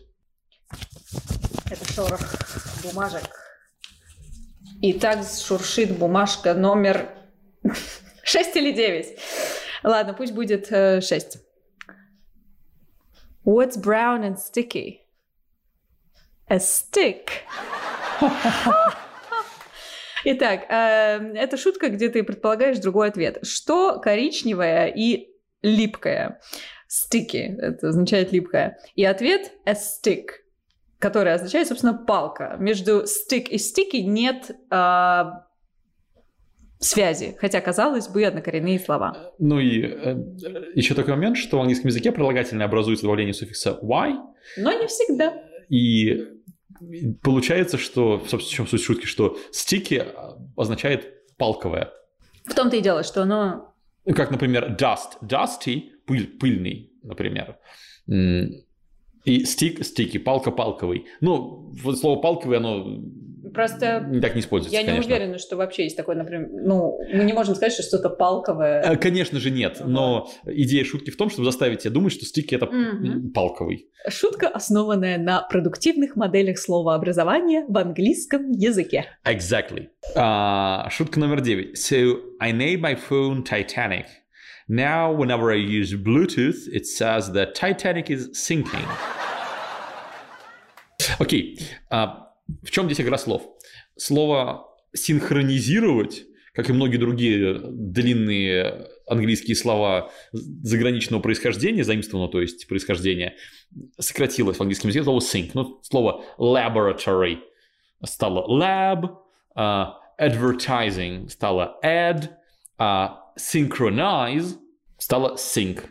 Это 1.71 1.93
шорох 1.93 2.21
бумажек. 2.85 3.23
И 4.81 4.93
так 4.93 5.27
шуршит 5.27 5.99
бумажка 5.99 6.55
номер 6.55 7.09
6 8.23 8.57
или 8.57 8.73
9. 8.73 9.19
Ладно, 9.83 10.15
пусть 10.15 10.33
будет 10.33 10.69
6. 10.69 11.39
What's 13.45 13.77
brown 13.77 14.23
and 14.23 14.37
sticky? 14.37 15.01
A 16.49 16.59
stick. 16.59 17.31
Итак, 20.25 20.67
э, 20.69 21.33
это 21.35 21.57
шутка, 21.57 21.89
где 21.89 22.09
ты 22.09 22.23
предполагаешь 22.23 22.79
другой 22.79 23.09
ответ. 23.09 23.39
Что 23.43 23.99
коричневое 24.01 24.87
и 24.87 25.29
липкое? 25.63 26.41
Sticky, 26.89 27.57
это 27.59 27.89
означает 27.89 28.33
липкое. 28.33 28.79
И 28.95 29.05
ответ 29.05 29.53
a 29.67 29.73
stick, 29.73 30.29
который 30.99 31.35
означает, 31.35 31.69
собственно, 31.69 31.95
палка. 31.95 32.57
Между 32.59 33.05
stick 33.05 33.49
и 33.49 33.57
sticky 33.57 34.03
нет 34.03 34.51
а, 34.71 35.47
связи, 36.79 37.37
хотя, 37.39 37.61
казалось 37.61 38.09
бы, 38.09 38.25
однокоренные 38.25 38.79
слова. 38.79 39.33
Ну 39.39 39.61
и 39.61 39.83
э, 39.83 40.17
еще 40.75 40.95
такой 40.95 41.15
момент, 41.15 41.37
что 41.37 41.59
в 41.59 41.61
английском 41.61 41.89
языке 41.89 42.11
прилагательное 42.13 42.67
образуется 42.67 43.03
добавление 43.03 43.35
суффикса 43.35 43.79
y, 43.83 44.17
Но 44.57 44.73
не 44.73 44.87
всегда. 44.87 45.35
и 45.69 46.38
получается, 47.23 47.79
что, 47.79 48.23
собственно, 48.27 48.49
в 48.49 48.51
чем 48.51 48.67
суть 48.67 48.83
шутки, 48.83 49.07
что 49.07 49.37
sticky 49.53 50.07
означает 50.57 51.37
палковое. 51.37 51.93
В 52.45 52.55
том-то 52.55 52.77
и 52.77 52.81
дело, 52.81 53.03
что 53.03 53.23
оно... 53.23 53.75
Как, 54.15 54.31
например, 54.31 54.77
dust, 54.79 55.19
dusty, 55.23 55.91
пыль, 56.07 56.27
пыльный, 56.39 56.93
например. 57.03 57.59
И 58.07 59.43
stick, 59.43 59.81
sticky, 59.81 60.19
палка, 60.19 60.51
палковый. 60.51 61.07
Ну, 61.21 61.73
вот 61.83 61.99
слово 61.99 62.21
палковый, 62.21 62.59
оно 62.59 63.03
Просто 63.53 64.09
так 64.23 64.35
не 64.35 64.41
используется, 64.41 64.77
я 64.77 64.83
не 64.83 64.89
конечно. 64.91 65.15
уверена, 65.15 65.39
что 65.39 65.57
вообще 65.57 65.85
есть 65.85 65.97
такое, 65.97 66.17
например... 66.17 66.49
Ну, 66.51 66.99
мы 67.13 67.25
не 67.25 67.33
можем 67.33 67.55
сказать, 67.55 67.73
что 67.73 67.83
что-то 67.83 68.11
палковое. 68.11 68.83
Э, 68.83 68.97
Конечно 68.97 69.41
же 69.41 69.51
нет, 69.51 69.79
но 69.85 70.31
идея 70.45 70.85
шутки 70.85 71.11
в 71.11 71.17
том, 71.17 71.31
чтобы 71.31 71.45
заставить 71.47 71.81
тебя 71.81 71.93
думать, 71.93 72.13
что 72.13 72.25
стики 72.25 72.55
это 72.55 72.67
м, 72.67 73.33
палковый. 73.33 73.89
Шутка, 74.09 74.49
основанная 74.49 75.19
на 75.19 75.43
продуктивных 75.43 76.17
моделях 76.17 76.59
словообразования 76.59 77.65
в 77.69 77.77
английском 77.77 78.51
языке. 78.51 79.07
Exactly. 79.25 79.89
А, 80.15 80.89
шутка 80.91 81.21
номер 81.21 81.41
девять. 81.41 81.79
So, 81.79 82.21
I 82.41 82.53
named 82.53 82.81
my 82.81 82.97
phone 82.97 83.43
Titanic. 83.45 84.07
Now, 84.69 85.13
whenever 85.13 85.51
I 85.51 85.57
use 85.57 85.95
Bluetooth, 85.95 86.69
it 86.71 86.87
says 86.87 87.33
that 87.33 87.55
Titanic 87.55 88.11
is 88.11 88.29
sinking. 88.35 88.85
Окей. 91.19 91.59
А, 91.91 92.28
в 92.63 92.71
чем 92.71 92.87
здесь 92.87 93.01
игра 93.01 93.19
слов? 93.19 93.43
Слово 93.97 94.67
синхронизировать, 94.95 96.25
как 96.55 96.71
и 96.71 96.73
многие 96.73 96.97
другие 96.97 97.61
длинные 97.63 98.89
английские 99.07 99.57
слова 99.57 100.11
заграничного 100.33 101.21
происхождения, 101.21 101.85
заимствованного, 101.85 102.33
то 102.33 102.41
есть 102.41 102.67
происхождения, 102.69 103.35
сократилось 103.99 104.57
в 104.57 104.61
английском 104.61 104.89
языке 104.89 105.05
слово 105.05 105.21
sync. 105.21 105.51
Ну, 105.55 105.81
слово 105.83 106.25
laboratory 106.39 107.39
стало 108.05 108.47
lab, 108.61 109.17
а, 109.55 109.99
advertising 110.21 111.29
стало 111.29 111.79
ad, 111.85 112.31
а 112.79 113.33
synchronize 113.39 114.57
стало 114.99 115.37
sync. 115.37 115.85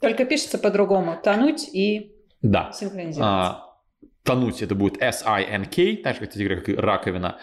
Только 0.00 0.24
пишется 0.24 0.58
по-другому. 0.58 1.18
Тонуть 1.22 1.68
и 1.72 2.14
Да. 2.42 2.72
синхронизироваться. 2.72 3.22
А, 3.22 3.69
тонуть 4.24 4.62
это 4.62 4.74
будет 4.74 5.00
S-I-N-K, 5.00 6.02
так 6.02 6.16
же, 6.16 6.26
кстати 6.26 6.48
как 6.48 6.68
и 6.68 6.74
раковина. 6.74 7.38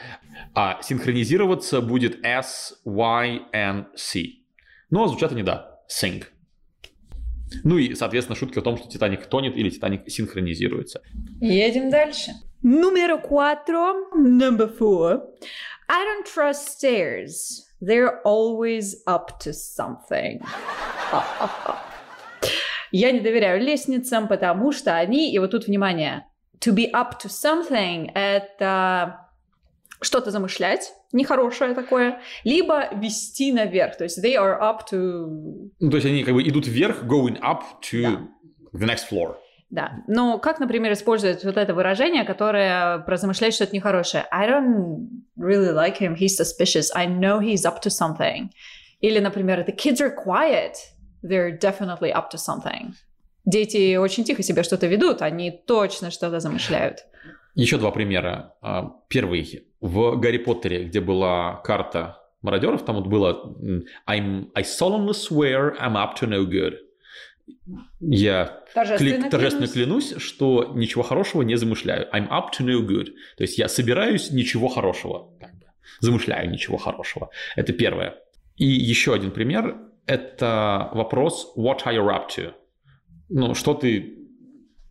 А 0.54 0.82
синхронизироваться 0.82 1.82
будет 1.82 2.20
S-Y-N-C. 2.24 4.20
Но 4.90 5.08
звучат 5.08 5.32
они, 5.32 5.44
да, 5.44 5.80
sync. 5.90 6.26
Ну 7.64 7.78
и, 7.78 7.96
соответственно, 7.96 8.36
шутка 8.36 8.60
о 8.60 8.64
том, 8.64 8.78
что 8.78 8.90
Титаник 8.90 9.26
тонет 9.26 9.56
или 9.56 9.70
Титаник 9.70 10.10
синхронизируется. 10.10 11.02
Едем 11.40 11.90
дальше. 11.90 12.32
Номер 12.62 13.22
cuatro. 13.22 14.12
Number 14.16 14.68
four. 14.68 15.22
I 15.90 16.04
don't 16.04 16.26
trust 16.26 16.68
stairs. 16.78 17.64
They're 17.80 18.22
always 18.26 18.96
up 19.06 19.40
to 19.40 19.54
something. 19.54 20.44
Я 22.92 23.12
не 23.12 23.20
доверяю 23.20 23.62
лестницам, 23.62 24.28
потому 24.28 24.72
что 24.72 24.98
они, 24.98 25.32
и 25.32 25.40
вот 25.40 25.52
тут 25.52 25.68
внимание, 25.68 26.26
to 26.60 26.74
be 26.74 26.90
up 26.92 27.20
to 27.20 27.30
something— 27.30 28.12
это 28.16 29.22
что-то 30.02 30.32
замышлять, 30.32 30.94
нехорошее 31.12 31.74
такое, 31.74 32.20
либо 32.44 32.94
вести 32.94 33.52
наверх, 33.52 33.98
то 33.98 34.04
есть 34.04 34.24
they 34.24 34.36
are 34.36 34.60
up 34.60 34.82
to... 34.92 35.70
Ну, 35.80 35.90
то 35.90 35.98
есть 35.98 36.06
они 36.06 36.24
как 36.24 36.34
бы 36.36 36.44
идут 36.48 36.68
вверх, 36.68 37.04
going 37.04 37.40
up 37.42 37.62
to 37.92 38.02
Да. 38.02 38.22
the 38.74 38.86
next 38.88 39.10
floor. 39.12 39.36
Да, 39.70 40.04
но 40.08 40.38
как, 40.38 40.60
например, 40.60 40.94
использовать 40.94 41.44
вот 41.44 41.58
это 41.58 41.74
выражение, 41.74 42.24
которое 42.24 43.00
про 43.00 43.18
замышлять 43.18 43.54
что-то 43.54 43.76
нехорошее? 43.76 44.26
I 44.32 44.48
don't 44.48 45.10
really 45.38 45.74
like 45.74 45.98
him, 45.98 46.16
he's 46.16 46.38
suspicious, 46.38 46.90
I 46.96 47.06
know 47.08 47.40
he's 47.42 47.66
up 47.66 47.82
to 47.82 47.90
something. 47.90 48.50
Или, 49.02 49.20
например, 49.20 49.66
the 49.68 49.76
kids 49.76 50.00
are 50.00 50.14
quiet, 50.14 50.76
they're 51.24 51.52
definitely 51.52 52.12
up 52.14 52.30
to 52.32 52.38
something. 52.38 52.94
Дети 53.48 53.96
очень 53.96 54.26
тихо 54.26 54.44
себя 54.44 54.62
что-то 54.64 54.88
ведут, 54.88 55.22
они 55.22 55.52
точно 55.52 56.12
что-то 56.12 56.40
замышляют. 56.42 57.06
Еще 57.56 57.78
два 57.78 57.92
примера. 57.92 58.54
А, 58.62 58.92
Первый. 59.08 59.68
В 59.80 60.16
Гарри 60.18 60.38
Поттере, 60.38 60.84
где 60.84 61.00
была 61.00 61.56
карта 61.64 62.18
мародеров, 62.42 62.84
там 62.84 62.98
вот 62.98 63.08
было 63.08 63.56
I'm, 64.08 64.50
I 64.54 64.64
solemnly 64.64 65.14
swear 65.14 65.76
I'm 65.80 65.94
up 65.96 66.16
to 66.20 66.28
no 66.28 66.46
good. 66.46 66.74
Я 68.02 68.64
Торжественно 68.74 69.26
кли- 69.26 69.30
торжественно 69.30 69.68
клянусь. 69.68 70.10
клянусь, 70.10 70.22
что 70.24 70.72
ничего 70.76 71.04
хорошего 71.04 71.42
не 71.42 71.56
замышляю. 71.56 72.08
I'm 72.14 72.28
up 72.30 72.48
to 72.60 72.66
no 72.66 72.86
good. 72.86 73.06
То 73.38 73.44
есть 73.44 73.58
я 73.58 73.68
собираюсь 73.70 74.30
ничего 74.32 74.68
хорошего. 74.68 75.32
как 75.40 75.54
бы, 75.56 75.66
замышляю 76.02 76.50
ничего 76.50 76.78
хорошего. 76.78 77.30
Это 77.56 77.72
первое. 77.74 78.16
И 78.58 78.66
еще 78.66 79.14
один 79.14 79.32
пример. 79.32 79.78
Это 80.06 80.90
вопрос 80.94 81.54
What 81.58 81.84
are 81.86 81.96
you 81.96 82.08
up 82.10 82.28
to? 82.38 82.52
Ну, 83.30 83.54
что 83.56 83.74
ты 83.74 84.18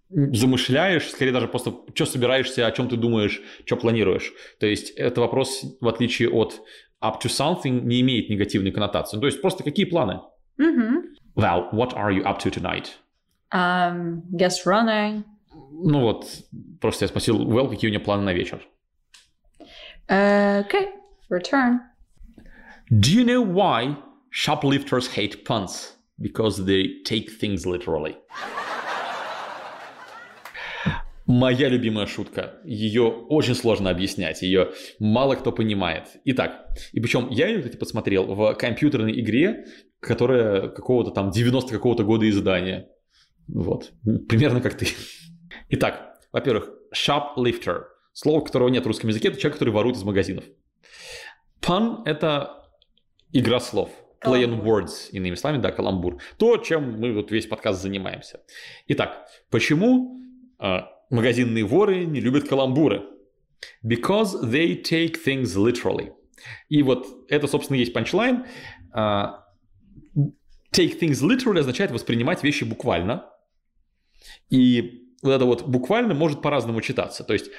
замышляешь, 0.09 1.09
скорее 1.11 1.33
даже 1.33 1.49
просто, 1.49 1.75
что 1.95 2.07
собираешься, 2.07 2.67
о 2.67 2.73
чем 2.73 2.89
ты 2.89 2.97
думаешь, 2.97 3.41
что 3.65 3.77
планируешь. 3.77 4.33
То 4.61 4.67
есть 4.67 4.91
это 4.91 5.21
вопрос, 5.21 5.65
в 5.81 5.89
отличие 5.89 6.31
от 6.31 6.61
up 7.03 7.21
to 7.23 7.29
something, 7.29 7.83
не 7.83 8.01
имеет 8.01 8.31
негативной 8.31 8.71
коннотации. 8.71 9.17
Ну, 9.17 9.21
То 9.21 9.27
есть 9.27 9.41
просто 9.41 9.65
какие 9.65 9.85
планы? 9.87 10.21
Мгм. 10.59 11.15
Val, 11.35 11.71
what 11.73 11.95
are 11.95 12.13
you 12.13 12.25
up 12.25 12.39
to 12.39 12.51
tonight? 12.51 12.93
Um, 13.53 14.23
guess 14.33 14.65
running. 14.65 15.25
Ну 15.73 16.01
вот, 16.01 16.27
просто 16.81 17.05
я 17.05 17.09
спросил, 17.09 17.45
Вэл, 17.47 17.69
какие 17.69 17.89
у 17.89 17.91
нее 17.91 18.01
планы 18.01 18.23
на 18.23 18.33
вечер? 18.33 18.61
Uh, 20.09 20.65
okay, 20.67 20.93
return. 21.31 21.81
Do 22.91 23.11
you 23.13 23.25
know 23.25 23.43
why 23.43 23.97
shoplifters 24.31 25.09
hate 25.09 25.45
puns? 25.45 25.96
Because 26.19 26.65
they 26.65 27.03
take 27.05 27.29
things 27.41 27.65
literally. 27.67 28.17
Моя 31.27 31.69
любимая 31.69 32.07
шутка. 32.07 32.61
Ее 32.65 33.03
очень 33.03 33.57
сложно 33.57 33.91
объяснять, 33.91 34.43
ее 34.43 34.71
мало 35.01 35.35
кто 35.35 35.51
понимает. 35.51 36.05
Итак, 36.25 36.69
и 36.93 37.01
причем 37.01 37.29
я 37.31 37.49
ее, 37.49 37.59
кстати, 37.59 37.77
посмотрел 37.77 38.25
в 38.27 38.55
компьютерной 38.55 39.21
игре, 39.21 39.65
которая 39.99 40.69
какого-то 40.69 41.11
там 41.11 41.31
90 41.31 41.73
какого-то 41.73 42.05
года 42.05 42.29
издания. 42.31 42.89
Вот, 43.49 43.93
примерно 44.29 44.61
как 44.61 44.75
ты. 44.75 44.87
Итак, 45.71 46.17
во-первых, 46.33 46.71
shoplifter. 46.95 47.85
Слово, 48.13 48.45
которого 48.45 48.69
нет 48.69 48.85
в 48.85 48.87
русском 48.87 49.11
языке, 49.11 49.29
это 49.29 49.39
человек, 49.39 49.59
который 49.59 49.75
ворует 49.75 49.97
из 49.97 50.05
магазинов. 50.05 50.45
Pun– 51.61 52.03
это 52.05 52.65
игра 53.33 53.59
слов. 53.61 53.91
Play 54.27 54.45
on 54.45 54.63
words, 54.63 55.11
иными 55.13 55.35
словами, 55.35 55.63
да, 55.63 55.71
каламбур. 55.71 56.19
То, 56.39 56.57
чем 56.59 57.01
мы 57.01 57.13
вот 57.13 57.31
весь 57.31 57.47
подкаст 57.47 57.83
занимаемся. 57.83 58.41
Итак, 58.89 59.27
почему 59.51 60.21
э, 60.59 60.79
магазинные 61.11 61.65
воры 61.65 62.05
не 62.05 62.21
любят 62.21 62.49
каламбуры? 62.49 63.05
Because 63.85 64.43
they 64.43 64.83
take 64.83 65.17
things 65.25 65.57
literally. 65.57 66.13
И 66.69 66.83
вот 66.83 67.07
это, 67.29 67.47
собственно, 67.47 67.79
есть 67.79 67.93
панчлайн. 67.93 68.47
А, 68.93 69.47
Take 70.73 70.99
things 71.01 71.23
literally 71.23 71.61
означает 71.61 71.91
воспринимать 71.91 72.43
вещи 72.43 72.65
буквально. 72.65 73.31
И 74.51 75.11
вот 75.23 75.33
это 75.33 75.45
вот 75.47 75.67
буквально 75.67 76.15
может 76.15 76.43
по-разному 76.43 76.81
читаться. 76.83 77.25
То 77.25 77.33
есть, 77.33 77.51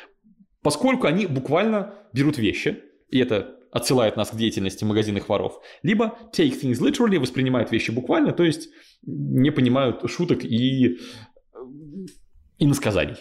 поскольку 0.61 1.07
они 1.07 1.25
буквально 1.25 1.95
берут 2.13 2.37
вещи, 2.37 2.83
и 3.09 3.19
это 3.19 3.56
отсылает 3.71 4.17
нас 4.17 4.29
к 4.29 4.35
деятельности 4.35 4.83
магазинных 4.83 5.29
воров, 5.29 5.59
либо 5.83 6.17
take 6.35 6.59
things 6.61 6.79
literally 6.81 7.19
воспринимают 7.19 7.71
вещи 7.71 7.91
буквально, 7.91 8.33
то 8.33 8.43
есть 8.43 8.69
не 9.03 9.51
понимают 9.51 10.09
шуток 10.09 10.43
и 10.43 10.97
иносказаний. 12.57 13.17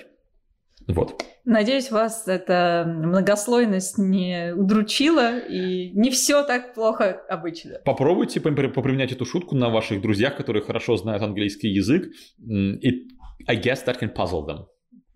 Вот. 0.89 1.25
Надеюсь, 1.45 1.91
вас 1.91 2.29
эта 2.29 2.85
многослойность 2.87 3.99
не 3.99 4.55
удручила, 4.55 5.39
и 5.39 5.91
не 5.91 6.11
все 6.11 6.45
так 6.45 6.75
плохо 6.75 7.23
обычно. 7.29 7.81
Попробуйте 7.85 8.41
попри- 8.41 8.69
поприменять 8.69 9.13
эту 9.13 9.25
шутку 9.25 9.57
на 9.57 9.69
ваших 9.69 10.01
друзьях, 10.01 10.37
которые 10.37 10.63
хорошо 10.63 10.97
знают 10.97 11.23
английский 11.23 11.69
язык. 11.69 12.13
И 12.39 13.09
I 13.49 13.57
guess 13.57 13.85
that 13.87 13.99
can 14.01 14.15
puzzle 14.15 14.47
them. 14.47 14.67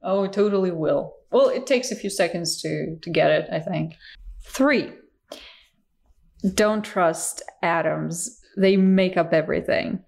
Oh, 0.03 0.25
it 0.25 0.33
totally 0.33 0.73
will. 0.73 1.13
Well, 1.31 1.51
it 1.51 1.67
takes 1.67 1.93
a 1.93 1.95
few 1.95 2.11
seconds 2.11 2.61
to, 2.63 2.99
to 3.03 3.11
get 3.11 3.31
it, 3.31 3.49
I 3.51 3.61
think. 3.61 3.93
Three. 4.45 4.93
Don't 6.44 6.84
trust 6.84 7.42
atoms. 7.62 8.42
They 8.58 8.78
make 8.78 9.18
up 9.18 9.34
everything. 9.34 10.00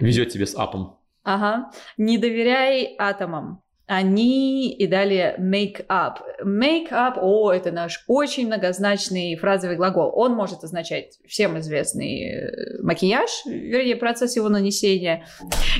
Везет 0.00 0.30
тебе 0.30 0.46
с 0.46 0.54
апом. 0.54 0.98
Ага. 1.24 1.70
Не 1.96 2.18
доверяй 2.18 2.96
атомам. 2.98 3.62
Они 3.91 4.71
и 4.71 4.85
далее 4.85 5.35
make 5.39 5.83
up. 5.87 6.19
Make 6.45 6.91
up, 6.91 7.15
о, 7.19 7.51
это 7.51 7.71
наш 7.71 8.03
очень 8.05 8.45
многозначный 8.45 9.35
фразовый 9.35 9.77
глагол. 9.77 10.11
Он 10.13 10.35
может 10.35 10.63
означать 10.63 11.17
всем 11.27 11.57
известный 11.57 12.35
э, 12.35 12.81
макияж, 12.83 13.47
вернее, 13.47 13.95
процесс 13.95 14.35
его 14.35 14.47
нанесения. 14.47 15.25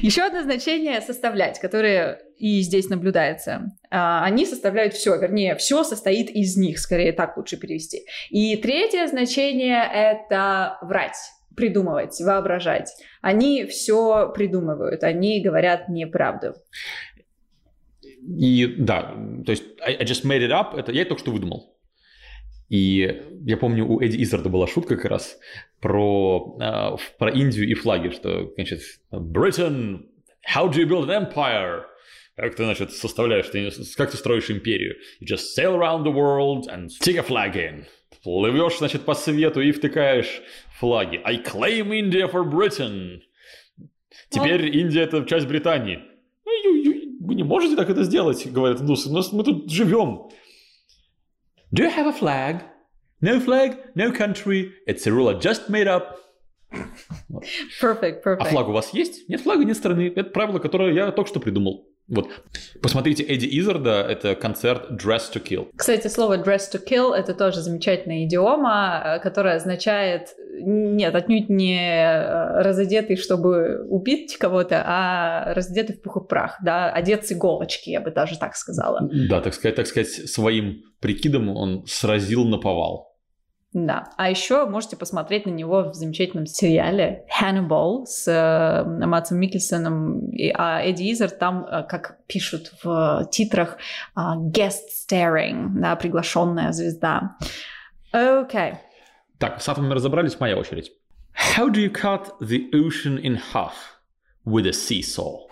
Еще 0.02 0.24
одно 0.24 0.42
значение 0.42 1.02
составлять, 1.02 1.60
которое 1.60 2.20
и 2.40 2.62
здесь 2.62 2.90
наблюдается. 2.90 3.68
А, 3.92 4.26
Они 4.26 4.48
составляют 4.48 4.96
все, 4.96 5.16
вернее, 5.16 5.56
все 5.56 5.84
состоит 5.84 6.32
из 6.32 6.58
них, 6.58 6.80
скорее 6.80 7.12
так 7.12 7.38
лучше 7.38 7.58
перевести. 7.58 8.08
И 8.32 8.56
третье 8.56 9.06
значение 9.06 9.88
это 9.94 10.80
врать 10.82 11.18
придумывать, 11.60 12.20
воображать. 12.22 12.90
Они 13.22 13.66
все 13.66 14.32
придумывают, 14.34 15.04
они 15.04 15.44
говорят 15.44 15.90
неправду. 15.90 16.56
И 18.22 18.66
да, 18.78 19.16
то 19.46 19.52
есть 19.52 19.64
I, 19.82 19.96
I 19.96 20.06
just 20.06 20.26
made 20.26 20.46
it 20.46 20.52
up, 20.52 20.78
это 20.78 20.92
я 20.92 21.02
это 21.02 21.10
только 21.10 21.22
что 21.22 21.32
выдумал. 21.32 21.76
И 22.70 23.24
я 23.46 23.58
помню, 23.58 23.88
у 23.88 24.00
Эдди 24.00 24.22
Изарда 24.24 24.50
была 24.50 24.68
шутка 24.68 24.96
как 24.96 25.06
раз 25.06 25.40
про, 25.82 26.58
э, 26.62 26.98
про 27.18 27.32
Индию 27.32 27.68
и 27.68 27.74
флаги, 27.74 28.10
что, 28.10 28.52
значит, 28.56 28.82
Britain, 29.12 30.06
how 30.56 30.70
do 30.70 30.78
you 30.78 30.86
build 30.86 31.08
an 31.08 31.34
empire? 31.34 31.84
Как 32.36 32.56
ты, 32.56 32.64
значит, 32.64 32.92
составляешь, 32.92 33.50
ты, 33.50 33.70
как 33.98 34.12
ты 34.12 34.18
строишь 34.18 34.52
империю? 34.52 34.96
You 35.20 35.28
just 35.28 35.56
sail 35.58 35.76
around 35.76 36.04
the 36.04 36.14
world 36.14 36.68
and 36.68 36.90
stick 36.90 37.18
a 37.18 37.24
flag 37.24 37.56
in. 37.56 37.86
Плывешь, 38.24 38.78
значит, 38.78 39.04
по 39.04 39.16
свету 39.16 39.62
и 39.62 39.72
втыкаешь 39.72 40.42
флаги. 40.80 41.20
I 41.24 41.38
claim 41.38 41.90
India 41.90 42.32
for 42.32 42.44
Britain. 42.44 43.22
Теперь 44.30 44.76
Индия 44.78 45.02
это 45.02 45.26
часть 45.26 45.48
Британии. 45.48 46.02
Вы 47.30 47.36
не 47.36 47.44
можете 47.44 47.76
так 47.76 47.88
это 47.92 48.04
сделать, 48.04 48.52
говорят 48.52 48.82
индусы. 48.82 49.08
У 49.08 49.14
нас- 49.14 49.32
Мы 49.32 49.44
тут 49.44 49.70
живем. 49.70 50.30
Do 51.72 51.84
you 51.84 51.96
have 51.96 52.08
a 52.08 52.12
flag? 52.20 52.62
No 53.22 53.40
flag, 53.46 53.78
no 53.96 54.12
country. 54.12 54.72
It's 54.88 55.06
a 55.06 55.12
rule 55.12 55.30
I 55.30 55.36
just 55.36 55.70
made 55.70 55.86
up. 55.88 56.16
Perfect, 57.80 58.24
perfect. 58.24 58.38
А 58.40 58.46
флаг 58.46 58.68
у 58.68 58.72
вас 58.72 58.94
есть? 58.96 59.30
Нет 59.30 59.42
флага, 59.42 59.64
нет 59.64 59.78
страны. 59.78 60.12
Это 60.16 60.32
правило, 60.32 60.58
которое 60.58 60.92
я 60.92 61.12
только 61.12 61.30
что 61.30 61.40
придумал. 61.40 61.86
Вот. 62.08 62.28
Посмотрите 62.82 63.22
Эдди 63.22 63.48
Изарда, 63.60 64.02
это 64.02 64.34
концерт 64.34 64.90
Dress 64.92 65.32
to 65.32 65.40
Kill. 65.44 65.70
Кстати, 65.76 66.08
слово 66.08 66.38
dress 66.40 66.62
to 66.74 66.84
kill 66.84 67.14
это 67.14 67.36
тоже 67.36 67.62
замечательная 67.62 68.26
идиома, 68.26 69.04
э, 69.06 69.20
которая 69.20 69.58
означает 69.58 70.30
нет, 70.62 71.16
отнюдь 71.16 71.50
не 71.50 71.78
э, 71.78 72.62
разодетый, 72.62 73.16
чтобы 73.16 73.86
убить 73.88 74.38
кого-то, 74.38 74.84
а 74.86 75.54
разодетый 75.54 75.96
в 75.96 76.02
пух 76.02 76.18
и 76.18 76.28
прах, 76.28 76.58
да, 76.64 76.92
одет 76.92 77.26
с 77.26 77.32
иголочки, 77.32 77.90
я 77.90 78.02
бы 78.02 78.12
даже 78.12 78.38
так 78.38 78.56
сказала. 78.56 79.08
Да, 79.30 79.42
так 79.42 79.54
сказать, 79.54 79.76
так 79.76 79.88
сказать, 79.88 80.10
своим 80.10 80.84
прикидом 81.00 81.50
он 81.50 81.86
сразил 81.88 82.46
на 82.46 82.58
повал. 82.58 83.10
Да. 83.72 84.06
А 84.18 84.30
еще 84.30 84.66
можете 84.66 84.98
посмотреть 84.98 85.46
на 85.46 85.52
него 85.52 85.92
в 85.92 85.94
замечательном 85.94 86.48
сериале 86.48 87.26
Hannibal 87.40 88.06
с 88.06 88.28
э, 88.28 89.06
Матсом 89.06 89.40
Микельсоном. 89.40 90.32
И, 90.32 90.52
а 90.56 90.82
Эдди 90.82 91.12
Изер 91.12 91.30
там, 91.30 91.66
э, 91.66 91.84
как 91.84 92.18
пишут 92.26 92.72
в 92.84 93.28
титрах, 93.32 93.78
э, 94.18 94.20
guest 94.20 94.88
starring, 95.08 95.68
да, 95.76 95.96
приглашенная 95.96 96.72
звезда. 96.72 97.38
Окей. 98.12 98.74
Так, 99.40 99.62
с 99.62 99.70
атомами 99.70 99.94
разобрались, 99.94 100.38
моя 100.40 100.58
очередь. 100.58 100.92
How 101.56 101.70
do 101.70 101.80
you 101.80 101.90
cut 101.90 102.34
the 102.42 102.70
ocean 102.74 103.18
in 103.18 103.40
half 103.54 103.74
with 104.46 104.68
a 104.68 104.74
seesaw? 104.74 105.48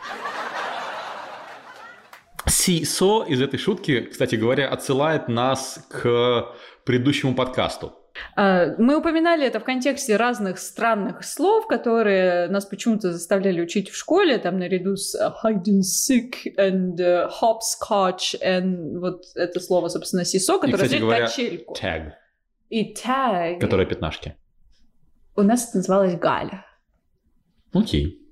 Seesaw 2.45 3.25
из 3.27 3.41
этой 3.41 3.57
шутки, 3.57 4.01
кстати 4.01 4.35
говоря, 4.35 4.67
отсылает 4.67 5.29
нас 5.29 5.79
к 5.89 6.47
предыдущему 6.83 7.33
подкасту. 7.33 7.93
А, 8.35 8.75
Мы 8.77 8.97
упоминали 8.97 9.45
это 9.45 9.61
в 9.61 9.63
контексте 9.63 10.17
разных 10.17 10.59
странных 10.59 11.23
слов, 11.23 11.67
которые 11.67 12.49
нас 12.49 12.65
почему-то 12.65 13.13
заставляли 13.13 13.61
учить 13.61 13.89
в 13.89 13.95
школе, 13.95 14.37
там 14.37 14.59
наряду 14.59 14.97
с 14.97 15.15
э, 15.15 15.31
hide 15.43 15.63
and 15.63 15.81
seek 15.81 16.33
and 16.57 16.99
э, 16.99 17.29
hopscotch, 17.41 18.35
and 18.43 18.99
вот 18.99 19.23
это 19.35 19.61
слово, 19.61 19.87
собственно, 19.87 20.25
сисо, 20.25 20.59
которое 20.59 20.83
означает 20.83 21.01
говоря, 21.01 21.25
качельку. 21.27 21.73
tag, 21.75 22.11
И 22.69 22.93
tag. 22.93 23.59
которая 23.59 23.85
пятнашки. 23.85 24.35
У 25.35 25.43
нас 25.43 25.69
это 25.69 25.77
называлось 25.77 26.15
Галя. 26.15 26.65
Окей. 27.73 28.27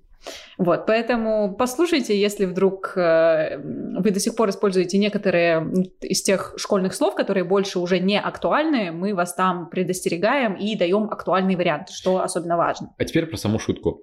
Вот, 0.58 0.86
поэтому 0.88 1.56
послушайте, 1.56 2.19
если 2.19 2.45
вдруг 2.45 2.98
э, 2.98 3.58
вы 3.58 4.12
до 4.12 4.19
сих 4.19 4.36
пор 4.36 4.50
используете 4.50 4.98
некоторые 4.98 5.71
из 6.02 6.24
тех 6.24 6.54
школьных 6.58 6.95
слов, 6.95 7.15
которые 7.15 7.43
больше 7.43 7.80
уже 7.80 8.00
не 8.00 8.19
актуальны, 8.19 8.91
мы 8.91 9.13
вас 9.13 9.36
там 9.36 9.69
предостерегаем 9.69 10.54
и 10.54 10.76
даем 10.76 11.10
актуальный 11.12 11.56
вариант, 11.56 11.89
что 11.89 12.21
особенно 12.21 12.58
важно. 12.58 12.93
А 12.98 13.06
теперь 13.06 13.26
про 13.26 13.38
саму 13.38 13.60
шутку. 13.60 14.02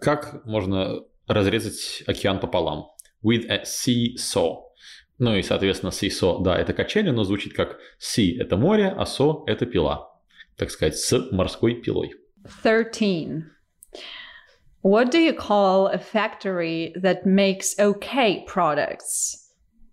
Как 0.00 0.44
можно 0.44 1.00
разрезать 1.26 2.02
океан 2.06 2.40
пополам? 2.40 2.90
With 3.24 3.46
a 3.48 3.62
seesaw. 3.62 4.56
Ну 5.18 5.36
и, 5.36 5.42
соответственно, 5.42 5.90
seesaw, 5.90 6.42
да, 6.42 6.56
это 6.56 6.72
качели, 6.72 7.10
но 7.10 7.24
звучит 7.24 7.54
как 7.54 7.78
sea– 8.00 8.38
это 8.40 8.56
море, 8.56 8.88
а 8.88 9.04
saw– 9.04 9.44
это 9.46 9.66
пила. 9.66 10.10
Так 10.56 10.70
сказать, 10.70 10.96
с 10.96 11.28
морской 11.30 11.74
пилой. 11.74 12.14
13. 12.62 13.44
What 14.82 15.10
do 15.12 15.18
you 15.18 15.32
call 15.32 15.86
a 15.86 15.98
factory 15.98 16.92
that 16.96 17.24
makes 17.24 17.78
okay 17.78 18.44
products? 18.46 19.36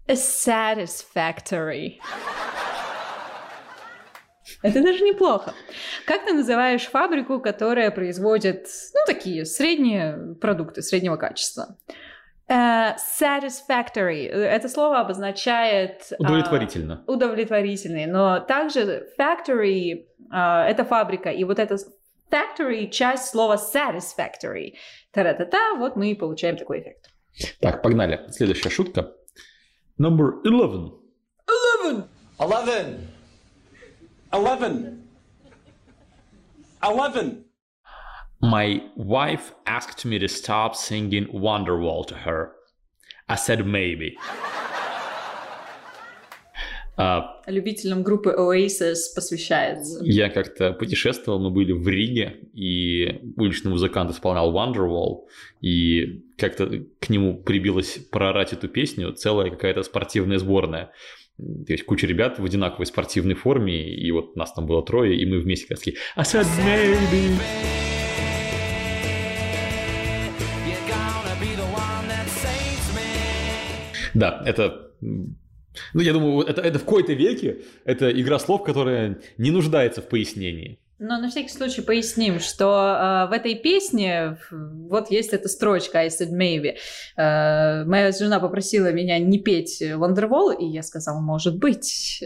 A 0.08 0.16
satisfactory. 0.16 2.00
Это 4.62 4.82
даже 4.82 5.04
неплохо. 5.04 5.54
Как 6.06 6.26
ты 6.26 6.34
называешь 6.34 6.88
фабрику, 6.88 7.40
которая 7.40 7.92
производит, 7.92 8.68
ну, 8.94 9.00
такие 9.06 9.46
средние 9.46 10.36
продукты, 10.42 10.82
среднего 10.82 11.16
качества? 11.16 11.78
Э, 12.50 12.96
satisfactory. 12.98 14.26
Это 14.28 14.68
слово 14.70 15.00
обозначает... 15.02 16.12
а, 16.14 16.24
Удовлетворительно. 16.24 17.04
удовлетворительный. 17.08 18.06
Но 18.08 18.40
также 18.40 19.08
factory 19.20 20.06
а, 20.32 20.66
это 20.68 20.84
фабрика, 20.84 21.30
и 21.30 21.44
вот 21.44 21.60
это 21.60 21.78
factory 22.32 22.90
часть 22.90 23.30
слова 23.30 23.56
satisfactory. 23.56 24.74
Та-ра-та-та, 25.12 25.76
вот 25.78 25.96
мы 25.96 26.12
и 26.12 26.16
получаем 26.16 26.58
такой 26.58 26.80
эффект. 26.82 27.10
Так, 27.62 27.82
погнали. 27.84 28.20
Следующая 28.32 28.70
шутка. 28.70 29.14
Number 30.00 30.42
11. 30.44 30.94
Eleven. 32.40 33.08
Eleven. 34.32 35.04
Eleven. 36.82 37.44
My 38.42 38.82
wife 38.96 39.52
asked 39.66 40.06
me 40.06 40.18
to 40.20 40.30
stop 40.30 40.74
singing 40.76 41.28
Wonderwall 41.34 42.08
to 42.08 42.16
her. 42.16 42.54
I 43.28 43.36
said 43.36 43.66
maybe. 43.66 44.16
А, 46.96 47.42
Любителям 47.48 48.02
группы 48.02 48.30
Oasis 48.30 49.14
посвящается. 49.14 50.00
Я 50.04 50.30
как-то 50.30 50.72
путешествовал, 50.72 51.40
мы 51.40 51.50
были 51.50 51.74
в 51.74 51.86
Риге, 51.88 52.40
и 52.54 53.22
уличный 53.36 53.72
музыкант 53.72 54.12
исполнял 54.12 54.54
Wonderwall, 54.54 55.26
и 55.60 56.24
как-то 56.38 56.86
к 57.02 57.10
нему 57.10 57.44
прибилась 57.44 57.98
проорать 58.10 58.54
эту 58.54 58.70
песню 58.70 59.12
целая 59.12 59.50
какая-то 59.50 59.84
спортивная 59.84 60.40
сборная. 60.40 60.92
То 61.38 61.74
есть 61.74 61.86
куча 61.86 62.08
ребят 62.08 62.40
в 62.40 62.46
одинаковой 62.46 62.86
спортивной 62.86 63.36
форме, 63.36 63.94
и 63.94 64.10
вот 64.12 64.38
нас 64.38 64.54
там 64.54 64.66
было 64.66 64.82
трое, 64.86 65.18
и 65.18 65.26
мы 65.26 65.40
вместе 65.40 65.68
такие 65.68 65.98
«I 66.16 66.24
said 66.24 66.48
maybe». 66.66 67.99
Да, 74.14 74.44
это... 74.46 74.92
Ну, 75.94 76.02
я 76.02 76.14
думаю, 76.14 76.46
это, 76.46 76.62
это 76.62 76.80
в 76.80 76.84
кои-то 76.84 77.14
веке, 77.14 77.62
это 77.86 78.12
игра 78.12 78.40
слов, 78.40 78.64
которая 78.64 79.20
не 79.38 79.52
нуждается 79.52 80.02
в 80.02 80.10
пояснении. 80.10 80.80
Но 81.00 81.18
на 81.18 81.30
всякий 81.30 81.50
случай 81.50 81.82
поясним, 81.82 82.42
что 82.42 82.66
э, 82.66 83.30
в 83.30 83.32
этой 83.32 83.56
песне 83.56 84.38
вот 84.52 85.10
есть 85.10 85.32
эта 85.32 85.48
строчка 85.48 86.00
I 86.00 86.08
said 86.08 86.32
maybe. 86.32 86.76
Э, 87.16 87.86
моя 87.86 88.12
жена 88.12 88.42
попросила 88.42 88.92
меня 88.92 89.18
не 89.18 89.40
петь 89.40 89.82
Wonderwall, 89.82 90.58
и 90.60 90.66
я 90.66 90.84
сказала, 90.84 91.22
может 91.22 91.58
быть, 91.58 92.22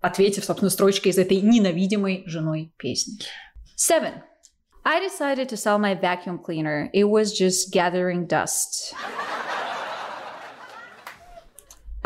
ответив, 0.00 0.44
собственно, 0.44 0.70
строчкой 0.70 1.12
из 1.12 1.18
этой 1.18 1.42
ненавидимой 1.42 2.22
женой 2.24 2.72
песни. 2.78 3.18
Seven. 3.76 4.22
I 4.86 5.00
decided 5.00 5.48
to 5.48 5.56
sell 5.56 5.78
my 5.78 5.94
vacuum 5.94 6.38
cleaner. 6.38 6.90
It 6.94 7.04
was 7.04 7.32
just 7.32 7.72
gathering 7.72 8.26
dust. 8.26 8.94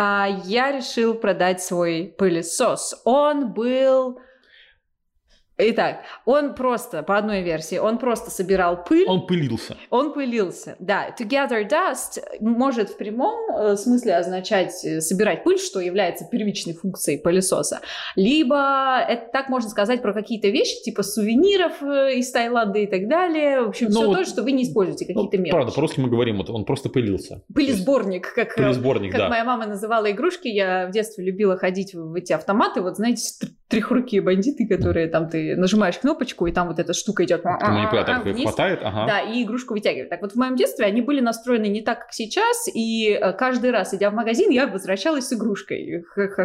А 0.01 0.29
я 0.45 0.71
решил 0.71 1.15
продать 1.15 1.61
свой 1.61 2.15
пылесос. 2.17 3.01
Он 3.05 3.53
был... 3.53 4.21
Итак, 5.61 6.03
он 6.25 6.55
просто, 6.55 7.03
по 7.03 7.18
одной 7.18 7.42
версии, 7.42 7.79
он 7.79 7.99
просто 7.99 8.31
собирал 8.31 8.85
пыль, 8.85 9.07
Он 9.09 9.27
пылился. 9.27 9.77
он 9.90 10.12
пылился. 10.12 10.77
Да, 10.79 11.09
to 11.18 11.27
gather 11.29 11.68
dust 11.68 12.23
может 12.40 12.90
в 12.90 12.97
прямом 12.97 13.57
э, 13.57 13.77
смысле 13.77 14.14
означать 14.16 14.85
э, 14.85 15.01
собирать 15.01 15.42
пыль, 15.42 15.59
что 15.59 15.81
является 15.81 16.25
первичной 16.27 16.75
функцией 16.75 17.18
пылесоса. 17.21 17.81
Либо 18.14 19.01
это 19.01 19.31
так 19.33 19.49
можно 19.49 19.68
сказать 19.68 20.01
про 20.01 20.12
какие-то 20.14 20.49
вещи, 20.49 20.81
типа 20.83 21.03
сувениров 21.03 21.83
э, 21.83 22.14
из 22.18 22.31
Таиланда 22.31 22.79
и 22.79 22.87
так 22.87 23.09
далее. 23.09 23.62
В 23.62 23.71
общем, 23.71 23.87
Ну 23.88 23.92
все 24.01 24.07
вот, 24.07 24.16
то, 24.18 24.25
что 24.25 24.42
вы 24.44 24.53
не 24.53 24.62
используете, 24.62 25.07
Ну, 25.12 25.25
какие-то 25.25 25.38
мелочи. 25.38 25.51
правда, 25.53 25.73
по-русски 25.73 25.99
мы 25.99 26.09
говорим, 26.09 26.37
вот 26.37 26.51
он 26.51 26.64
просто 26.66 26.88
пылился. 26.88 27.42
Пылесборник, 27.53 28.33
как, 28.33 28.55
Пылесборник, 28.55 29.11
как 29.11 29.23
да. 29.23 29.29
моя 29.29 29.44
мама 29.44 29.66
называла 29.66 30.09
игрушки. 30.11 30.47
Я 30.47 30.87
в 30.87 30.92
детстве 30.92 31.25
любила 31.25 31.57
ходить 31.57 31.94
в 31.94 32.14
эти 32.14 32.33
автоматы. 32.33 32.81
Вот 32.81 32.94
знаете, 32.97 33.23
трехрукие 33.68 34.22
бандиты, 34.22 34.66
которые 34.66 35.09
там 35.09 35.28
ты 35.28 35.54
нажимаешь 35.54 35.98
кнопочку, 35.98 36.46
и 36.46 36.52
там 36.52 36.68
вот 36.68 36.78
эта 36.78 36.94
штука 36.94 37.24
идет 37.24 37.44
Манипулятор 37.44 38.22
вниз. 38.22 38.42
хватает, 38.42 38.81
ага. 38.83 39.07
Да, 39.07 39.20
и 39.20 39.44
игрушку 39.44 39.74
вытягивает. 39.74 40.09
Так 40.09 40.22
вот, 40.22 40.33
в 40.33 40.37
моем 40.37 40.57
детстве 40.57 40.87
они 40.87 41.02
были 41.02 41.20
настроены 41.20 41.66
не 41.66 41.83
так, 41.83 42.00
как 42.00 42.12
сейчас, 42.12 42.68
и 42.72 43.11
э, 43.11 43.33
каждый 43.35 43.70
раз, 43.70 43.92
идя 43.92 44.11
в 44.11 44.14
магазин, 44.14 44.50
я 44.50 44.66
возвращалась 44.66 45.28
с 45.28 45.33
игрушкой. 45.35 46.02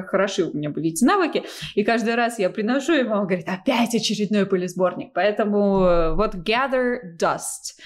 Хороши 0.08 0.44
у 0.44 0.56
меня 0.56 0.70
были 0.70 0.90
эти 0.90 1.06
навыки, 1.06 1.44
и 1.76 1.84
каждый 1.84 2.16
раз 2.16 2.40
я 2.40 2.50
приношу, 2.50 2.94
и 2.94 3.04
мама 3.04 3.26
говорит, 3.26 3.48
опять 3.48 3.96
очередной 3.96 4.46
пылесборник. 4.46 5.14
Поэтому 5.14 5.86
э, 5.86 6.16
вот 6.16 6.36
gather 6.36 6.98
dust. 7.18 7.80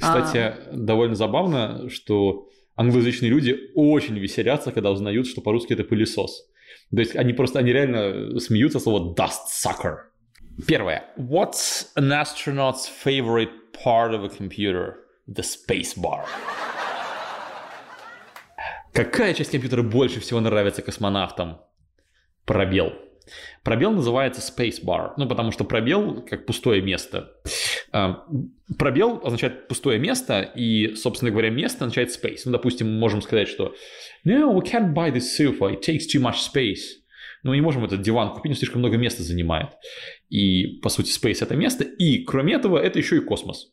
Кстати, 0.00 0.38
А. 0.38 0.54
довольно 0.72 1.14
забавно, 1.14 1.88
что 1.88 2.48
англоязычные 2.76 3.30
люди 3.30 3.56
очень 3.74 4.18
веселятся, 4.18 4.72
когда 4.72 4.90
узнают, 4.90 5.26
что 5.26 5.40
по-русски 5.40 5.74
это 5.74 5.84
пылесос. 5.84 6.49
То 6.94 7.00
есть 7.00 7.16
они 7.16 7.32
просто, 7.32 7.58
они 7.58 7.72
реально 7.72 8.38
смеются 8.40 8.80
слово 8.80 9.14
dust 9.14 9.48
sucker. 9.64 9.96
Первое. 10.66 11.04
What's 11.16 11.86
an 11.96 12.10
astronaut's 12.12 12.86
favorite 12.86 13.50
part 13.72 14.12
of 14.12 14.24
a 14.24 14.28
computer? 14.28 14.94
The 15.28 15.42
space 15.42 15.94
bar. 15.96 16.24
Какая 18.92 19.34
часть 19.34 19.52
компьютера 19.52 19.82
больше 19.82 20.20
всего 20.20 20.40
нравится 20.40 20.82
космонавтам? 20.82 21.60
Пробел. 22.44 22.92
Пробел 23.62 23.92
называется 23.92 24.40
spacebar, 24.40 25.12
ну 25.16 25.28
потому 25.28 25.52
что 25.52 25.64
пробел 25.64 26.22
как 26.22 26.46
пустое 26.46 26.82
место. 26.82 27.30
А, 27.92 28.24
Пробел 28.78 29.20
означает 29.24 29.66
пустое 29.68 29.98
место, 29.98 30.42
и, 30.42 30.94
собственно 30.94 31.30
говоря, 31.30 31.50
место 31.50 31.84
означает 31.84 32.10
space. 32.10 32.42
Ну, 32.44 32.52
допустим, 32.52 32.92
мы 32.92 32.98
можем 32.98 33.20
сказать, 33.20 33.48
что 33.48 33.74
No, 34.24 34.54
we 34.54 34.64
can't 34.64 34.94
buy 34.94 35.12
this 35.12 35.36
sofa, 35.36 35.72
it 35.72 35.80
takes 35.80 36.06
too 36.06 36.20
much 36.20 36.36
space. 36.36 37.00
Ну, 37.42 37.50
мы 37.50 37.56
не 37.56 37.62
можем 37.62 37.84
этот 37.84 38.02
диван 38.02 38.32
купить, 38.32 38.50
он 38.50 38.56
слишком 38.56 38.80
много 38.80 38.96
места 38.96 39.22
занимает. 39.22 39.70
И, 40.28 40.78
по 40.82 40.88
сути, 40.88 41.10
space— 41.10 41.38
это 41.40 41.56
место, 41.56 41.84
и, 41.84 42.22
кроме 42.24 42.54
этого, 42.54 42.78
это 42.78 42.98
еще 42.98 43.16
и 43.16 43.20
космос. 43.20 43.72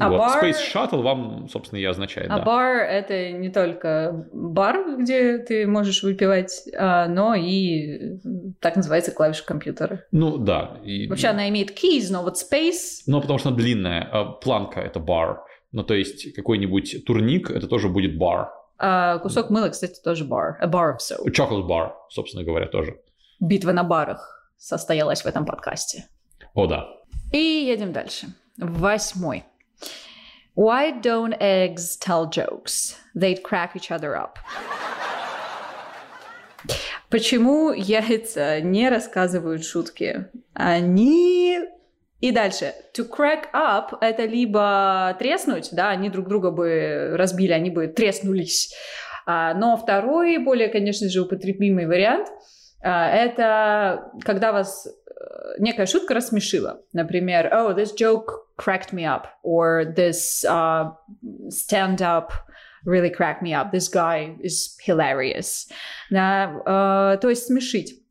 А 0.00 0.08
Вот. 0.08 0.18
бар- 0.18 0.44
Space 0.44 0.56
Shuttle 0.74 1.02
вам, 1.02 1.48
собственно, 1.48 1.78
и 1.78 1.84
означает, 1.84 2.28
А 2.30 2.38
да. 2.38 2.44
бар— 2.44 2.76
это 2.90 3.30
не 3.32 3.50
только 3.50 4.26
бар, 4.32 4.96
где 4.98 5.38
ты 5.38 5.66
можешь 5.66 6.02
выпивать, 6.02 6.62
а, 6.76 7.06
но 7.08 7.34
и 7.34 8.18
так 8.60 8.76
называется 8.76 9.12
клавиша 9.12 9.44
компьютера. 9.44 10.04
Ну, 10.12 10.38
да. 10.38 10.78
и- 10.84 11.06
Вообще 11.08 11.28
она 11.28 11.48
имеет 11.48 11.70
keys, 11.70 12.06
но 12.10 12.22
вот 12.22 12.34
space... 12.36 13.02
Ну, 13.06 13.20
потому 13.20 13.38
что 13.38 13.50
она 13.50 13.58
длинная. 13.58 14.08
а 14.12 14.24
Планка— 14.24 14.80
это 14.82 14.98
бар. 14.98 15.44
Ну, 15.72 15.82
то 15.84 15.94
есть 15.94 16.34
какой-нибудь 16.34 17.04
турник— 17.06 17.50
это 17.52 17.68
тоже 17.68 17.88
будет 17.88 18.18
бар. 18.18 18.50
А 18.78 19.18
кусок 19.18 19.50
мыла, 19.50 19.68
кстати, 19.68 20.00
тоже 20.02 20.24
бар. 20.24 20.58
A 20.60 20.66
bar 20.66 20.94
of 20.94 20.98
soap. 20.98 21.26
Chocolate 21.30 21.66
bar, 21.68 21.92
собственно 22.10 22.44
говоря, 22.44 22.66
тоже. 22.66 22.96
Битва 23.40 23.72
на 23.72 23.84
барах 23.84 24.50
состоялась 24.58 25.22
в 25.22 25.26
этом 25.26 25.44
подкасте. 25.46 26.06
О, 26.54 26.66
да. 26.66 26.88
И 27.32 27.38
едем 27.38 27.92
дальше. 27.92 28.26
Восьмой. 28.58 29.44
Why 30.56 30.90
don't 30.90 31.34
eggs 31.38 31.98
tell 31.98 32.24
jokes? 32.30 32.96
They'd 33.14 33.42
crack 33.42 33.76
each 33.76 33.90
other 33.90 34.16
up. 34.16 34.38
Почему 37.10 37.72
яйца 37.72 38.62
не 38.62 38.88
рассказывают 38.88 39.66
шутки? 39.66 40.28
Они... 40.54 41.58
И 42.20 42.32
дальше. 42.32 42.72
To 42.96 43.06
crack 43.06 43.52
up— 43.52 43.98
это 44.00 44.24
либо 44.24 45.14
треснуть, 45.18 45.68
да, 45.72 45.90
они 45.90 46.08
друг 46.08 46.26
друга 46.26 46.50
бы 46.50 47.10
разбили, 47.12 47.52
они 47.52 47.68
бы 47.68 47.88
треснулись. 47.88 48.74
А, 49.26 49.52
но 49.52 49.76
второй, 49.76 50.38
более, 50.38 50.68
конечно 50.68 51.10
же, 51.10 51.20
употребимый 51.20 51.86
вариант 51.86 52.28
а,— 52.82 53.10
это 53.14 54.10
когда 54.24 54.52
вас 54.52 54.88
некая 55.58 55.86
шутка 55.86 56.14
рассмешила. 56.14 56.82
Например, 56.92 57.50
oh, 57.52 57.74
this 57.74 57.92
joke 57.92 58.46
cracked 58.56 58.92
me 58.92 59.04
up, 59.04 59.26
or 59.42 59.84
this 59.84 60.44
uh, 60.44 60.92
stand-up 61.48 62.32
really 62.84 63.10
cracked 63.10 63.42
me 63.42 63.52
up. 63.52 63.72
This 63.72 63.88
guy 63.88 64.36
is 64.40 64.76
hilarious. 64.80 65.68
Да, 66.10 66.62
э, 66.66 67.18
то 67.20 67.28
есть 67.28 67.46
смешить. 67.46 68.02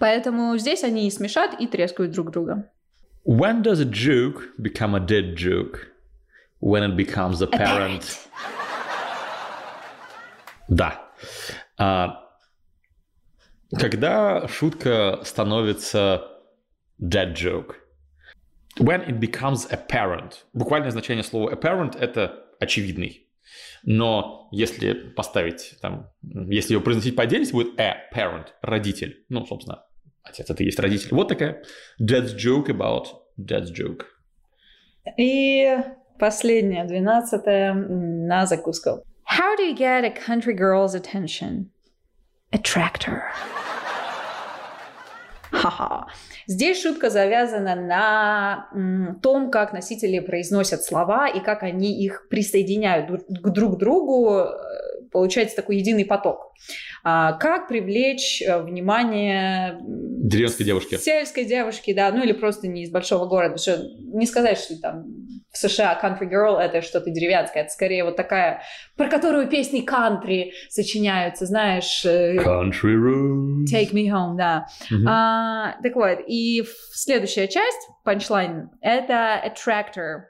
Поэтому 0.00 0.56
здесь 0.58 0.84
они 0.84 1.06
и 1.06 1.10
смешат, 1.10 1.60
и 1.60 1.66
трескают 1.66 2.12
друг 2.12 2.30
друга. 2.30 2.70
When 3.24 3.62
does 3.62 3.80
a 3.80 3.84
joke 3.84 4.48
become 4.58 4.94
a 4.94 5.00
dead 5.00 5.36
joke? 5.36 5.88
When 6.60 6.82
it 6.82 6.96
becomes 6.96 7.40
apparent. 7.40 8.04
Да. 10.68 11.00
А, 11.78 12.28
когда 13.78 14.48
шутка 14.48 15.20
становится 15.24 16.37
dead 16.98 17.34
joke. 17.34 17.76
When 18.78 19.02
it 19.02 19.18
becomes 19.18 19.66
apparent. 19.70 20.44
Буквальное 20.52 20.90
значение 20.90 21.24
слова 21.24 21.52
apparent– 21.52 21.96
это 22.00 22.44
очевидный. 22.60 23.26
Но 23.82 24.48
если 24.52 24.92
поставить 24.92 25.76
там, 25.80 26.10
если 26.22 26.74
его 26.74 26.82
произносить 26.82 27.16
по 27.16 27.22
отдельности, 27.22 27.52
будет 27.52 27.78
a 27.80 27.96
parent, 28.14 28.48
родитель. 28.62 29.24
Ну, 29.28 29.44
собственно, 29.46 29.84
отец 30.22 30.50
это 30.50 30.62
и 30.62 30.66
есть 30.66 30.78
родитель. 30.78 31.08
Вот 31.12 31.28
такая 31.28 31.62
dead 32.00 32.36
joke 32.36 32.66
about 32.66 33.06
dead 33.38 33.72
joke. 33.72 34.04
И 35.16 35.78
последняя, 36.18 36.84
двенадцатая, 36.84 37.72
на 37.72 38.46
закуску. 38.46 39.02
How 39.24 39.56
do 39.56 39.62
you 39.62 39.74
get 39.74 40.04
a 40.04 40.10
country 40.10 40.54
girl's 40.54 40.94
attention? 40.94 41.70
A 42.52 42.58
tractor. 42.58 43.22
Ха-ха. 45.70 46.06
Здесь 46.46 46.82
шутка 46.82 47.10
завязана 47.10 47.74
на 47.74 49.16
том, 49.22 49.50
как 49.50 49.72
носители 49.72 50.18
произносят 50.20 50.82
слова 50.82 51.28
и 51.28 51.40
как 51.40 51.62
они 51.62 52.02
их 52.02 52.28
присоединяют 52.28 53.06
друг- 53.06 53.26
к 53.26 53.48
друг 53.50 53.78
другу. 53.78 54.46
Получается 55.10 55.56
такой 55.56 55.76
единый 55.76 56.04
поток. 56.04 56.52
А, 57.04 57.34
как 57.34 57.68
привлечь 57.68 58.42
э, 58.42 58.60
внимание 58.62 59.78
Деревенской 59.80 60.66
девушки. 60.66 60.96
Сельской 60.96 61.44
девушки, 61.44 61.92
да, 61.92 62.10
ну 62.10 62.22
или 62.22 62.32
просто 62.32 62.68
не 62.68 62.82
из 62.82 62.90
большого 62.90 63.26
города. 63.26 63.54
Потому 63.54 63.76
что 63.76 63.88
не 64.18 64.26
сказать, 64.26 64.58
что 64.58 64.78
там 64.80 65.04
в 65.50 65.56
США 65.56 65.98
country 66.02 66.28
girl 66.30 66.58
это 66.58 66.82
что-то 66.82 67.10
деревенское, 67.10 67.64
это 67.64 67.72
скорее 67.72 68.04
вот 68.04 68.16
такая, 68.16 68.62
про 68.96 69.08
которую 69.08 69.48
песни 69.48 69.80
кантри 69.80 70.52
сочиняются, 70.68 71.46
знаешь, 71.46 72.04
э, 72.04 72.36
Country 72.36 72.94
road. 72.94 73.64
Take 73.72 73.92
me 73.92 74.08
home, 74.08 74.36
да. 74.36 74.66
Мгм. 74.90 75.08
А, 75.08 75.76
так 75.82 75.94
вот, 75.94 76.18
и 76.26 76.64
следующая 76.92 77.48
часть, 77.48 77.88
панчлайн, 78.04 78.70
это 78.80 79.42
attractor, 79.44 80.24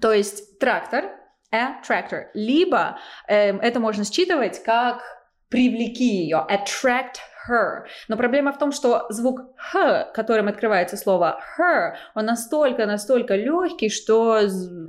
то 0.00 0.12
есть 0.12 0.58
трактор, 0.58 1.04
a 1.52 1.80
tractor, 1.82 2.26
либо 2.34 2.98
эм, 3.28 3.58
это 3.60 3.80
можно 3.80 4.04
считывать 4.04 4.62
как 4.62 5.02
привлеки 5.48 6.04
ее, 6.04 6.46
attract 6.48 7.16
her. 7.48 7.84
Но 8.08 8.16
проблема 8.16 8.52
в 8.52 8.58
том, 8.58 8.72
что 8.72 9.06
звук 9.08 9.40
х, 9.56 10.10
которым 10.14 10.48
открывается 10.48 10.96
слово 10.96 11.40
her, 11.58 11.94
он 12.14 12.26
настолько-настолько 12.26 13.34
легкий, 13.34 13.88
что 13.88 14.40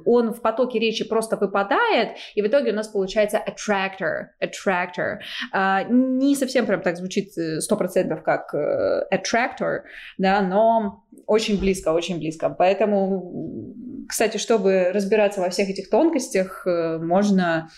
он 0.05 0.33
в 0.33 0.41
потоке 0.41 0.79
речи 0.79 1.07
просто 1.07 1.37
выпадает, 1.37 2.17
и 2.35 2.41
в 2.41 2.47
итоге 2.47 2.71
у 2.71 2.75
нас 2.75 2.87
получается 2.87 3.37
attractor, 3.37 4.27
attractor. 4.41 5.19
А, 5.53 5.83
не 5.83 6.35
совсем 6.35 6.65
прям 6.65 6.81
так 6.81 6.97
звучит 6.97 7.37
э, 7.37 7.61
сто 7.61 7.77
процентов 7.77 8.23
как 8.23 8.53
э, 8.53 9.05
attractor, 9.13 9.83
да, 10.17 10.41
но 10.41 11.05
очень 11.25 11.59
близко, 11.59 11.89
очень 11.89 12.17
близко. 12.17 12.49
Поэтому, 12.49 13.73
кстати, 14.09 14.37
чтобы 14.37 14.91
разбираться 14.91 15.39
во 15.39 15.49
всех 15.49 15.69
этих 15.69 15.89
тонкостях, 15.89 16.65
э, 16.65 16.97
можно 16.97 17.69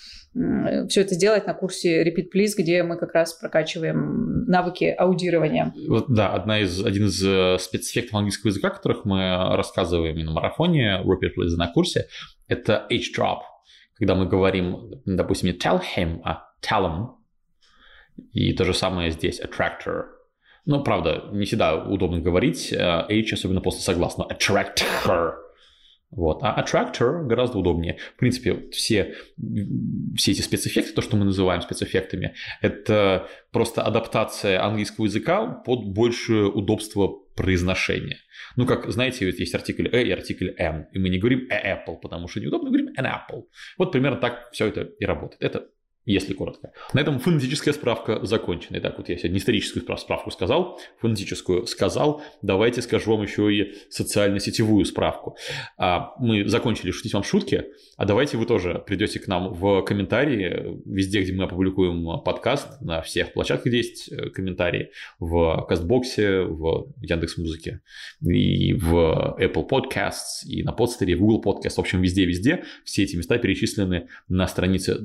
все 0.88 1.02
это 1.02 1.13
сделать 1.13 1.46
на 1.46 1.54
курсе 1.54 2.04
Repeat 2.04 2.28
Please, 2.34 2.54
где 2.58 2.84
мы 2.84 2.98
как 2.98 3.13
раз 3.13 3.34
прокачиваем 3.34 4.46
навыки 4.46 4.86
аудирования. 4.86 5.74
Вот, 5.89 6.06
да, 6.08 6.30
одна 6.30 6.62
из, 6.62 6.84
один 6.84 7.08
из 7.08 7.22
э, 7.22 7.58
спецэффектов 7.60 8.15
английского 8.15 8.50
языка, 8.50 8.70
о 8.70 8.72
которых 8.72 9.04
мы 9.04 9.58
рассказываем 9.58 10.17
и 10.17 10.24
на 10.24 10.32
марафоне 10.32 11.02
Robert 11.04 11.34
Please 11.38 11.58
на 11.58 11.67
курсе, 11.67 12.08
это 12.48 12.88
H-drop. 12.89 13.39
Когда 13.98 14.15
мы 14.15 14.26
говорим, 14.26 15.02
допустим, 15.06 15.50
не 15.50 15.58
tell 15.58 15.82
him, 15.98 16.22
а 16.24 16.46
tell 16.62 16.86
him. 16.86 17.08
И 18.32 18.54
то 18.54 18.63
же 18.63 18.74
самое 18.74 19.12
здесь, 19.12 19.41
attractor. 19.41 20.06
Ну, 20.65 20.82
правда, 20.82 21.26
не 21.34 21.44
всегда 21.44 21.76
удобно 21.76 22.22
говорить 22.22 22.72
э, 22.72 22.78
H, 22.78 23.34
особенно 23.34 23.60
после 23.60 23.82
согласного. 23.82 24.32
Attract 24.32 24.82
her. 25.06 25.34
Вот. 26.12 26.39
А 26.43 26.62
attractor 26.62 27.26
гораздо 27.26 27.58
удобнее. 27.58 27.97
В 28.15 28.19
принципе, 28.19 28.69
все, 28.71 29.15
все 30.15 30.32
эти 30.32 30.41
спецэффекты, 30.41 30.93
то, 30.93 31.02
что 31.02 31.15
мы 31.15 31.24
называем 31.26 31.62
спецэффектами, 31.62 32.36
это 32.62 33.30
просто 33.52 33.82
адаптация 33.82 34.63
английского 34.63 35.06
языка 35.06 35.47
под 35.47 35.86
большее 35.86 36.47
удобство 36.50 37.08
произношения. 37.36 38.17
Ну, 38.58 38.65
как, 38.65 38.91
знаете, 38.91 39.26
вот 39.26 39.36
есть 39.36 39.56
артикль 39.56 39.88
«э» 39.88 40.04
и 40.04 40.12
артикль 40.12 40.50
«н», 40.58 40.88
и 40.91 41.00
мы 41.00 41.10
не 41.10 41.17
говорим 41.17 41.47
«a 41.50 41.76
apple», 41.76 41.97
потому 42.02 42.28
что 42.28 42.41
неудобно, 42.41 42.69
говорим 42.69 42.89
«an 42.97 43.06
apple». 43.06 43.43
Вот 43.78 43.93
примерно 43.93 44.19
так 44.19 44.50
все 44.52 44.67
это 44.67 44.82
и 44.82 45.06
работает. 45.06 45.41
Это 45.41 45.67
если 46.06 46.34
коротко. 46.34 46.72
На 46.94 47.02
этом 47.02 47.20
фонетическая 47.20 47.74
справка 47.74 48.26
закончена. 48.26 48.78
Итак, 48.78 48.96
вот 48.98 49.10
я 49.10 49.18
сегодня 49.18 49.38
историческую 49.38 49.84
спра- 49.86 49.98
справку 49.98 50.32
сказал, 50.32 50.80
фонетическую 51.00 51.68
сказал. 51.68 52.22
Давайте 52.42 52.82
скажу 52.82 53.12
вам 53.12 53.24
еще 53.24 53.54
и 53.54 53.74
социально-сетевую 53.90 54.86
справку. 54.86 55.38
А, 55.78 56.14
Мы 56.20 56.48
закончили 56.48 56.92
шутить 56.92 57.14
вам 57.14 57.24
шутки, 57.24 57.66
а 57.98 58.06
давайте 58.06 58.38
вы 58.38 58.46
тоже 58.46 58.84
придете 58.86 59.20
к 59.20 59.28
нам 59.28 59.54
в 59.54 59.84
комментарии, 59.84 60.82
везде, 60.86 61.22
где 61.22 61.34
мы 61.34 61.44
опубликуем 61.44 62.22
подкаст, 62.24 62.82
на 62.82 63.02
всех 63.02 63.34
площадках, 63.34 63.68
где 63.68 63.78
есть 63.78 64.12
э, 64.12 64.30
комментарии, 64.30 64.92
в 65.20 65.66
Кастбоксе, 65.68 66.42
в 66.42 66.94
Яндекс.Музыке, 67.02 67.82
и 68.24 68.74
в 68.74 69.38
Apple 69.40 69.68
Podcasts, 69.70 70.46
и 70.48 70.64
на 70.64 70.72
подстере, 70.72 71.16
в 71.16 71.20
Google 71.20 71.42
Podcast, 71.44 71.76
в 71.76 71.80
общем, 71.80 72.02
везде-везде. 72.02 72.64
Все 72.86 73.04
эти 73.04 73.16
места 73.16 73.38
перечислены 73.38 74.08
на 74.28 74.48
странице 74.48 74.96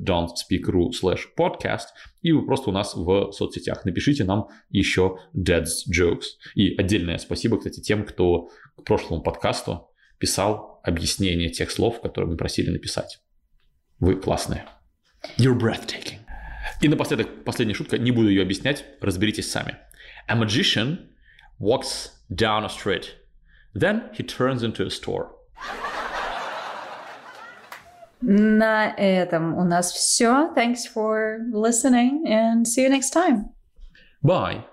slash 0.90 1.20
podcast, 1.38 1.87
и 2.22 2.33
вы 2.33 2.44
просто 2.44 2.70
у 2.70 2.72
нас 2.72 2.94
в 2.94 3.33
соцсетях. 3.33 3.85
Напишите 3.85 4.25
нам 4.25 4.49
еще 4.70 5.18
Dad's 5.35 5.88
Jokes. 5.90 6.37
И 6.55 6.75
отдельное 6.77 7.18
спасибо, 7.18 7.59
кстати, 7.59 7.81
тем, 7.81 8.05
кто 8.05 8.49
к 8.77 8.85
прошлому 8.85 9.22
подкасту 9.22 9.90
писал 10.18 10.81
объяснение 10.83 11.51
тех 11.51 11.70
слов, 11.70 12.01
которые 12.01 12.31
мы 12.31 12.37
просили 12.37 12.70
написать. 12.70 13.20
Вы 13.99 14.16
классные. 14.16 14.66
You're 15.38 15.59
breathtaking. 15.59 16.20
И 16.81 16.88
напоследок, 16.88 17.44
последняя 17.44 17.75
шутка, 17.75 17.99
не 17.99 18.11
буду 18.11 18.29
ее 18.29 18.42
объяснять, 18.42 18.85
разберитесь 19.01 19.51
сами. 19.51 19.77
A 20.29 20.37
magician 20.37 21.09
walks 21.59 22.11
down 22.31 22.64
a 22.64 22.68
street. 22.68 23.14
Then 23.75 24.11
he 24.16 24.25
turns 24.25 24.62
into 24.62 24.87
a 24.87 24.90
store. 24.90 25.31
На 28.22 28.94
этом 28.96 29.58
у 29.58 29.64
нас 29.64 29.92
все. 29.92 30.54
Thanks 30.56 30.86
for 30.86 31.40
listening 31.52 32.28
and 32.28 32.68
see 32.68 32.84
you 32.84 32.90
next 32.90 33.12
time. 33.12 33.50
Bye. 34.22 34.64